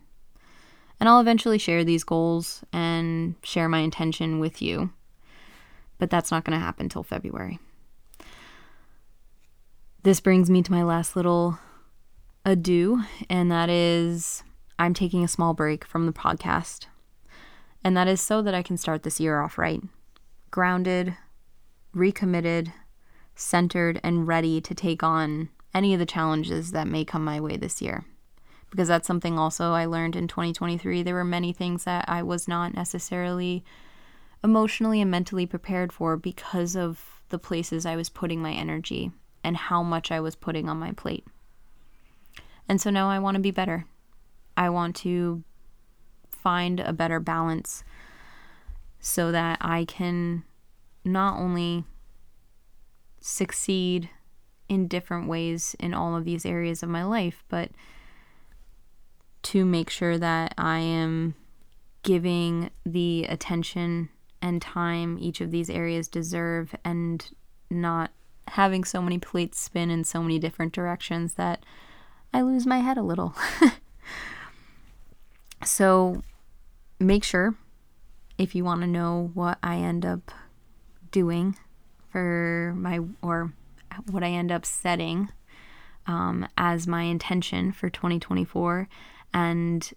And 0.99 1.09
I'll 1.09 1.19
eventually 1.19 1.57
share 1.57 1.83
these 1.83 2.03
goals 2.03 2.63
and 2.71 3.36
share 3.43 3.67
my 3.67 3.79
intention 3.79 4.39
with 4.39 4.62
you. 4.62 4.91
But 5.97 6.09
that's 6.09 6.31
not 6.31 6.43
going 6.43 6.57
to 6.57 6.63
happen 6.63 6.86
until 6.86 7.03
February. 7.03 7.59
This 10.03 10.19
brings 10.19 10.49
me 10.49 10.62
to 10.62 10.71
my 10.71 10.83
last 10.83 11.15
little 11.15 11.57
adieu, 12.45 13.03
and 13.29 13.49
that 13.51 13.69
is 13.69 14.43
I'm 14.77 14.93
taking 14.93 15.23
a 15.23 15.29
small 15.29 15.53
break 15.53 15.86
from 15.86 16.05
the 16.05 16.13
podcast. 16.13 16.88
And 17.83 17.95
that 17.97 18.07
is 18.07 18.21
so 18.21 18.41
that 18.41 18.53
I 18.53 18.62
can 18.62 18.77
start 18.77 19.03
this 19.03 19.19
year 19.19 19.41
off 19.41 19.57
right. 19.57 19.81
Grounded, 20.51 21.15
recommitted, 21.93 22.71
centered, 23.36 24.00
and 24.04 24.28
ready 24.28 24.62
to 24.62 24.76
take 24.76 25.04
on 25.04 25.50
any 25.74 25.93
of 25.93 26.00
the 26.00 26.06
challenges 26.06 26.72
that 26.72 26.88
may 26.88 27.04
come 27.04 27.26
my 27.26 27.39
way 27.39 27.58
this 27.58 27.82
year 27.82 28.06
because 28.74 28.88
that's 28.88 29.06
something 29.06 29.38
also 29.38 29.72
I 29.74 29.86
learned 29.86 30.15
in 30.15 30.28
2023. 30.28 31.04
There 31.04 31.13
were 31.13 31.24
many 31.24 31.54
things 31.54 31.84
that 31.84 32.06
I 32.08 32.24
was 32.24 32.48
not 32.48 32.74
necessarily 32.74 33.63
emotionally 34.43 35.00
and 35.00 35.12
mentally 35.12 35.46
prepared 35.46 35.93
for 35.93 36.17
because 36.17 36.76
of 36.76 37.22
the 37.30 37.38
places 37.38 37.86
I 37.86 37.96
was 37.96 38.10
putting 38.10 38.41
my 38.41 38.52
energy 38.52 39.12
and 39.43 39.56
how 39.56 39.84
much 39.84 40.12
I 40.12 40.19
was 40.19 40.36
putting 40.36 40.67
on 40.69 40.80
my 40.80 40.91
plate. 40.91 41.24
And 42.67 42.82
so 42.82 42.89
now 42.89 43.12
I 43.12 43.19
want 43.19 43.36
to 43.36 43.41
be 43.41 43.52
better. 43.52 43.86
I 44.58 44.72
want 44.72 44.96
to 44.98 45.43
find 46.32 46.80
a 46.80 46.93
better 46.93 47.19
balance 47.19 47.84
so 49.00 49.32
that 49.32 49.60
I 49.62 49.86
can 49.86 50.46
not 51.06 51.39
only 51.39 51.86
succeed 53.25 54.09
in 54.67 54.88
different 54.88 55.29
ways 55.29 55.75
in 55.79 55.93
all 55.93 56.15
of 56.15 56.25
these 56.25 56.45
areas 56.45 56.83
of 56.83 56.89
my 56.89 57.03
life, 57.03 57.43
but 57.47 57.71
to 59.43 59.65
make 59.65 59.89
sure 59.89 60.17
that 60.17 60.53
I 60.57 60.79
am 60.79 61.36
giving 62.03 62.69
the 62.86 63.23
attention 63.25 64.09
and 64.41 64.62
time 64.62 65.17
each 65.21 65.39
of 65.39 65.51
these 65.51 65.69
areas 65.69 66.09
deserve 66.09 66.75
and 66.83 67.25
not 67.69 68.12
having 68.49 68.83
so 68.83 69.01
many 69.01 69.17
plates 69.17 69.57
spin 69.57 69.89
in 69.89 70.03
so 70.03 70.21
many 70.21 70.38
different 70.38 70.73
directions 70.73 71.36
that 71.36 71.65
I 72.33 72.41
lose 72.41 72.65
my 72.65 72.79
head 72.79 72.97
a 72.97 73.03
little. 73.03 73.33
so 75.63 76.21
make 76.99 77.23
sure 77.23 77.55
if 78.38 78.53
you 78.53 78.65
want 78.65 78.81
to 78.81 78.88
know 78.88 79.31
what 79.33 79.59
I 79.63 79.77
end 79.77 80.05
up 80.05 80.29
doing 81.09 81.55
for 82.13 82.76
my 82.78 82.99
or 83.23 83.52
what 84.12 84.23
I 84.23 84.30
end 84.30 84.52
up 84.52 84.65
setting 84.65 85.30
um, 86.06 86.47
as 86.58 86.88
my 86.88 87.04
intention 87.04 87.71
for 87.71 87.89
2024 87.89 88.88
and 89.34 89.91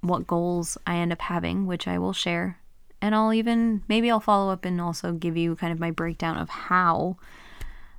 what 0.00 0.26
goals 0.26 0.78
I 0.86 0.96
end 0.96 1.12
up 1.12 1.20
having, 1.20 1.66
which 1.66 1.86
I 1.86 1.98
will 1.98 2.14
share. 2.14 2.58
And 3.02 3.14
I'll 3.14 3.32
even, 3.32 3.82
maybe 3.88 4.10
I'll 4.10 4.20
follow 4.20 4.50
up 4.50 4.64
and 4.64 4.80
also 4.80 5.12
give 5.12 5.36
you 5.36 5.54
kind 5.54 5.72
of 5.72 5.78
my 5.78 5.90
breakdown 5.90 6.38
of 6.38 6.48
how 6.48 7.18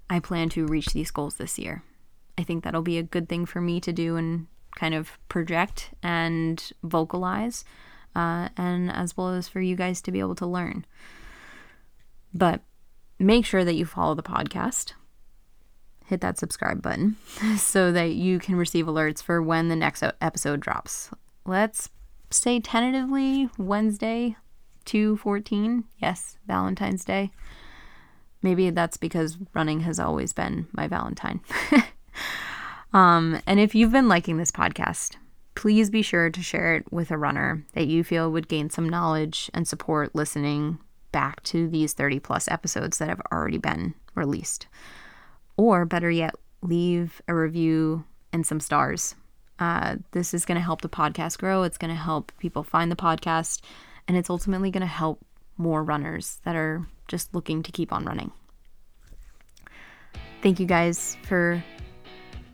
I 0.10 0.20
plan 0.20 0.50
to 0.50 0.65
reach 0.65 0.88
these 0.88 1.12
goals 1.12 1.36
this 1.36 1.60
year. 1.60 1.84
I 2.38 2.44
think 2.44 2.63
that'll 2.63 2.82
be 2.82 2.98
a 2.98 3.04
good 3.04 3.30
thing 3.30 3.46
for 3.46 3.62
me 3.62 3.80
to 3.82 3.94
do 3.94 4.15
and 4.15 4.48
kind 4.76 4.96
of 4.96 5.20
project 5.30 5.92
and 6.02 6.72
vocalize, 6.84 7.63
uh, 8.15 8.50
and 8.58 8.92
as 8.92 9.15
well 9.15 9.30
as 9.30 9.48
for 9.48 9.62
you 9.62 9.76
guys 9.76 10.02
to 10.02 10.12
be 10.12 10.20
able 10.20 10.36
to 10.36 10.48
learn. 10.48 10.86
But 12.34 12.62
make 13.19 13.45
sure 13.45 13.65
that 13.65 13.75
you 13.75 13.86
follow 13.86 14.15
the 14.15 14.23
podcast 14.23 14.93
hit 16.10 16.21
that 16.21 16.39
subscribe 16.39 16.82
button 16.82 17.15
so 17.58 17.91
that 17.91 18.13
you 18.13 18.39
can 18.39 18.55
receive 18.55 18.88
alerts 18.88 19.21
for 19.21 19.41
when 19.41 19.69
the 19.69 19.75
next 19.75 20.03
episode 20.19 20.60
drops. 20.60 21.12
Let's 21.45 21.89
say 22.32 22.60
tentatively 22.60 23.49
Wednesday, 23.58 24.36
214. 24.86 25.86
Yes, 25.99 26.38
Valentine's 26.47 27.05
Day. 27.05 27.32
Maybe 28.41 28.69
that's 28.71 28.97
because 28.97 29.38
running 29.53 29.82
has 29.82 29.99
always 29.99 30.34
been 30.34 30.67
my 30.71 30.88
Valentine. 30.88 31.41
um, 32.93 33.39
and 33.45 33.60
if 33.60 33.75
you've 33.75 33.91
been 33.91 34.08
liking 34.08 34.38
this 34.38 34.51
podcast, 34.51 35.17
please 35.55 35.89
be 35.89 36.01
sure 36.01 36.29
to 36.29 36.41
share 36.41 36.75
it 36.75 36.91
with 36.91 37.12
a 37.12 37.17
runner 37.17 37.65
that 37.73 37.88
you 37.88 38.03
feel 38.03 38.32
would 38.32 38.47
gain 38.47 38.69
some 38.69 38.88
knowledge 38.89 39.51
and 39.53 39.67
support 39.67 40.15
listening 40.15 40.79
back 41.12 41.43
to 41.43 41.67
these 41.67 41.93
30 41.93 42.19
plus 42.19 42.48
episodes 42.48 42.98
that 42.98 43.10
have 43.10 43.22
already 43.32 43.58
been 43.58 43.93
released. 44.15 44.67
Or 45.58 45.86
better 45.86 46.10
yet, 46.10 46.36
leave 46.62 47.22
a 47.28 47.34
review 47.34 48.06
and 48.32 48.45
some 48.45 48.60
stars. 48.60 49.15
Uh, 49.60 49.98
this 50.12 50.34
is 50.34 50.45
going 50.45 50.56
to 50.56 50.63
help 50.63 50.82
the 50.82 50.89
podcast 50.89 51.38
grow. 51.38 51.63
It's 51.63 51.78
going 51.78 51.93
to 51.93 52.00
help 52.00 52.32
people 52.39 52.63
find 52.63 52.91
the 52.91 52.95
podcast, 52.95 53.62
and 54.08 54.15
it's 54.15 54.30
ultimately 54.30 54.72
going 54.72 54.82
to 54.82 54.88
help 54.88 55.26
more 55.58 55.84
runners 55.84 56.39
that 56.45 56.56
are 56.56 56.88
just 57.08 57.36
looking 57.36 57.63
to 57.63 57.72
keep 57.72 57.91
on 57.91 58.06
running. 58.06 58.32
Thank 60.41 60.60
you 60.60 60.65
guys 60.65 61.17
for 61.24 61.62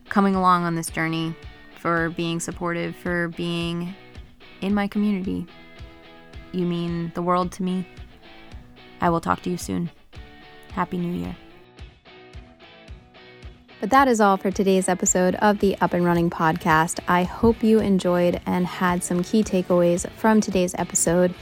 coming 0.10 0.34
along 0.34 0.64
on 0.64 0.76
this 0.76 0.90
journey, 0.90 1.36
for 1.80 2.10
being 2.12 2.40
supportive, 2.40 2.96
for 2.96 3.28
being 3.30 3.94
in 4.62 4.74
my 4.74 4.88
community. 4.88 5.46
You 6.52 6.66
mean 6.66 7.12
the 7.14 7.22
world 7.22 7.52
to 7.54 7.64
me. 7.64 7.88
I 9.06 9.10
will 9.10 9.22
talk 9.22 9.44
to 9.44 9.52
you 9.52 9.58
soon. 9.58 9.92
Happy 10.74 10.98
New 10.98 11.14
Year. 11.14 11.36
But 13.80 13.92
that 13.92 14.08
is 14.08 14.20
all 14.20 14.36
for 14.36 14.50
today's 14.50 14.90
episode 14.90 15.36
of 15.36 15.60
the 15.60 15.78
Up 15.80 15.94
and 15.94 16.04
Running 16.04 16.32
podcast. 16.32 17.00
I 17.08 17.22
hope 17.22 17.62
you 17.62 17.80
enjoyed 17.80 18.42
and 18.48 18.66
had 18.66 19.04
some 19.04 19.22
key 19.22 19.44
takeaways 19.44 20.10
from 20.14 20.42
today's 20.42 20.74
episode. 20.80 21.36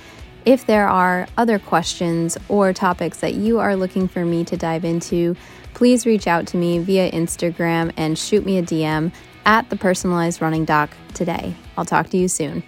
If 0.43 0.65
there 0.65 0.89
are 0.89 1.25
other 1.37 1.57
questions 1.57 2.37
or 2.49 2.73
topics 2.73 3.21
that 3.21 3.35
you 3.35 3.59
are 3.59 3.77
looking 3.77 4.09
for 4.09 4.25
me 4.25 4.43
to 4.43 4.57
dive 4.57 4.83
into, 4.83 5.37
please 5.73 6.05
reach 6.05 6.27
out 6.27 6.45
to 6.47 6.57
me 6.57 6.79
via 6.79 7.09
Instagram 7.11 7.93
and 7.95 8.19
shoot 8.19 8.45
me 8.45 8.57
a 8.57 8.61
DM 8.61 9.13
at 9.45 9.69
the 9.69 9.77
personalized 9.77 10.41
running 10.41 10.65
doc 10.65 10.89
today. 11.13 11.55
I'll 11.77 11.85
talk 11.85 12.09
to 12.09 12.17
you 12.17 12.27
soon. 12.27 12.61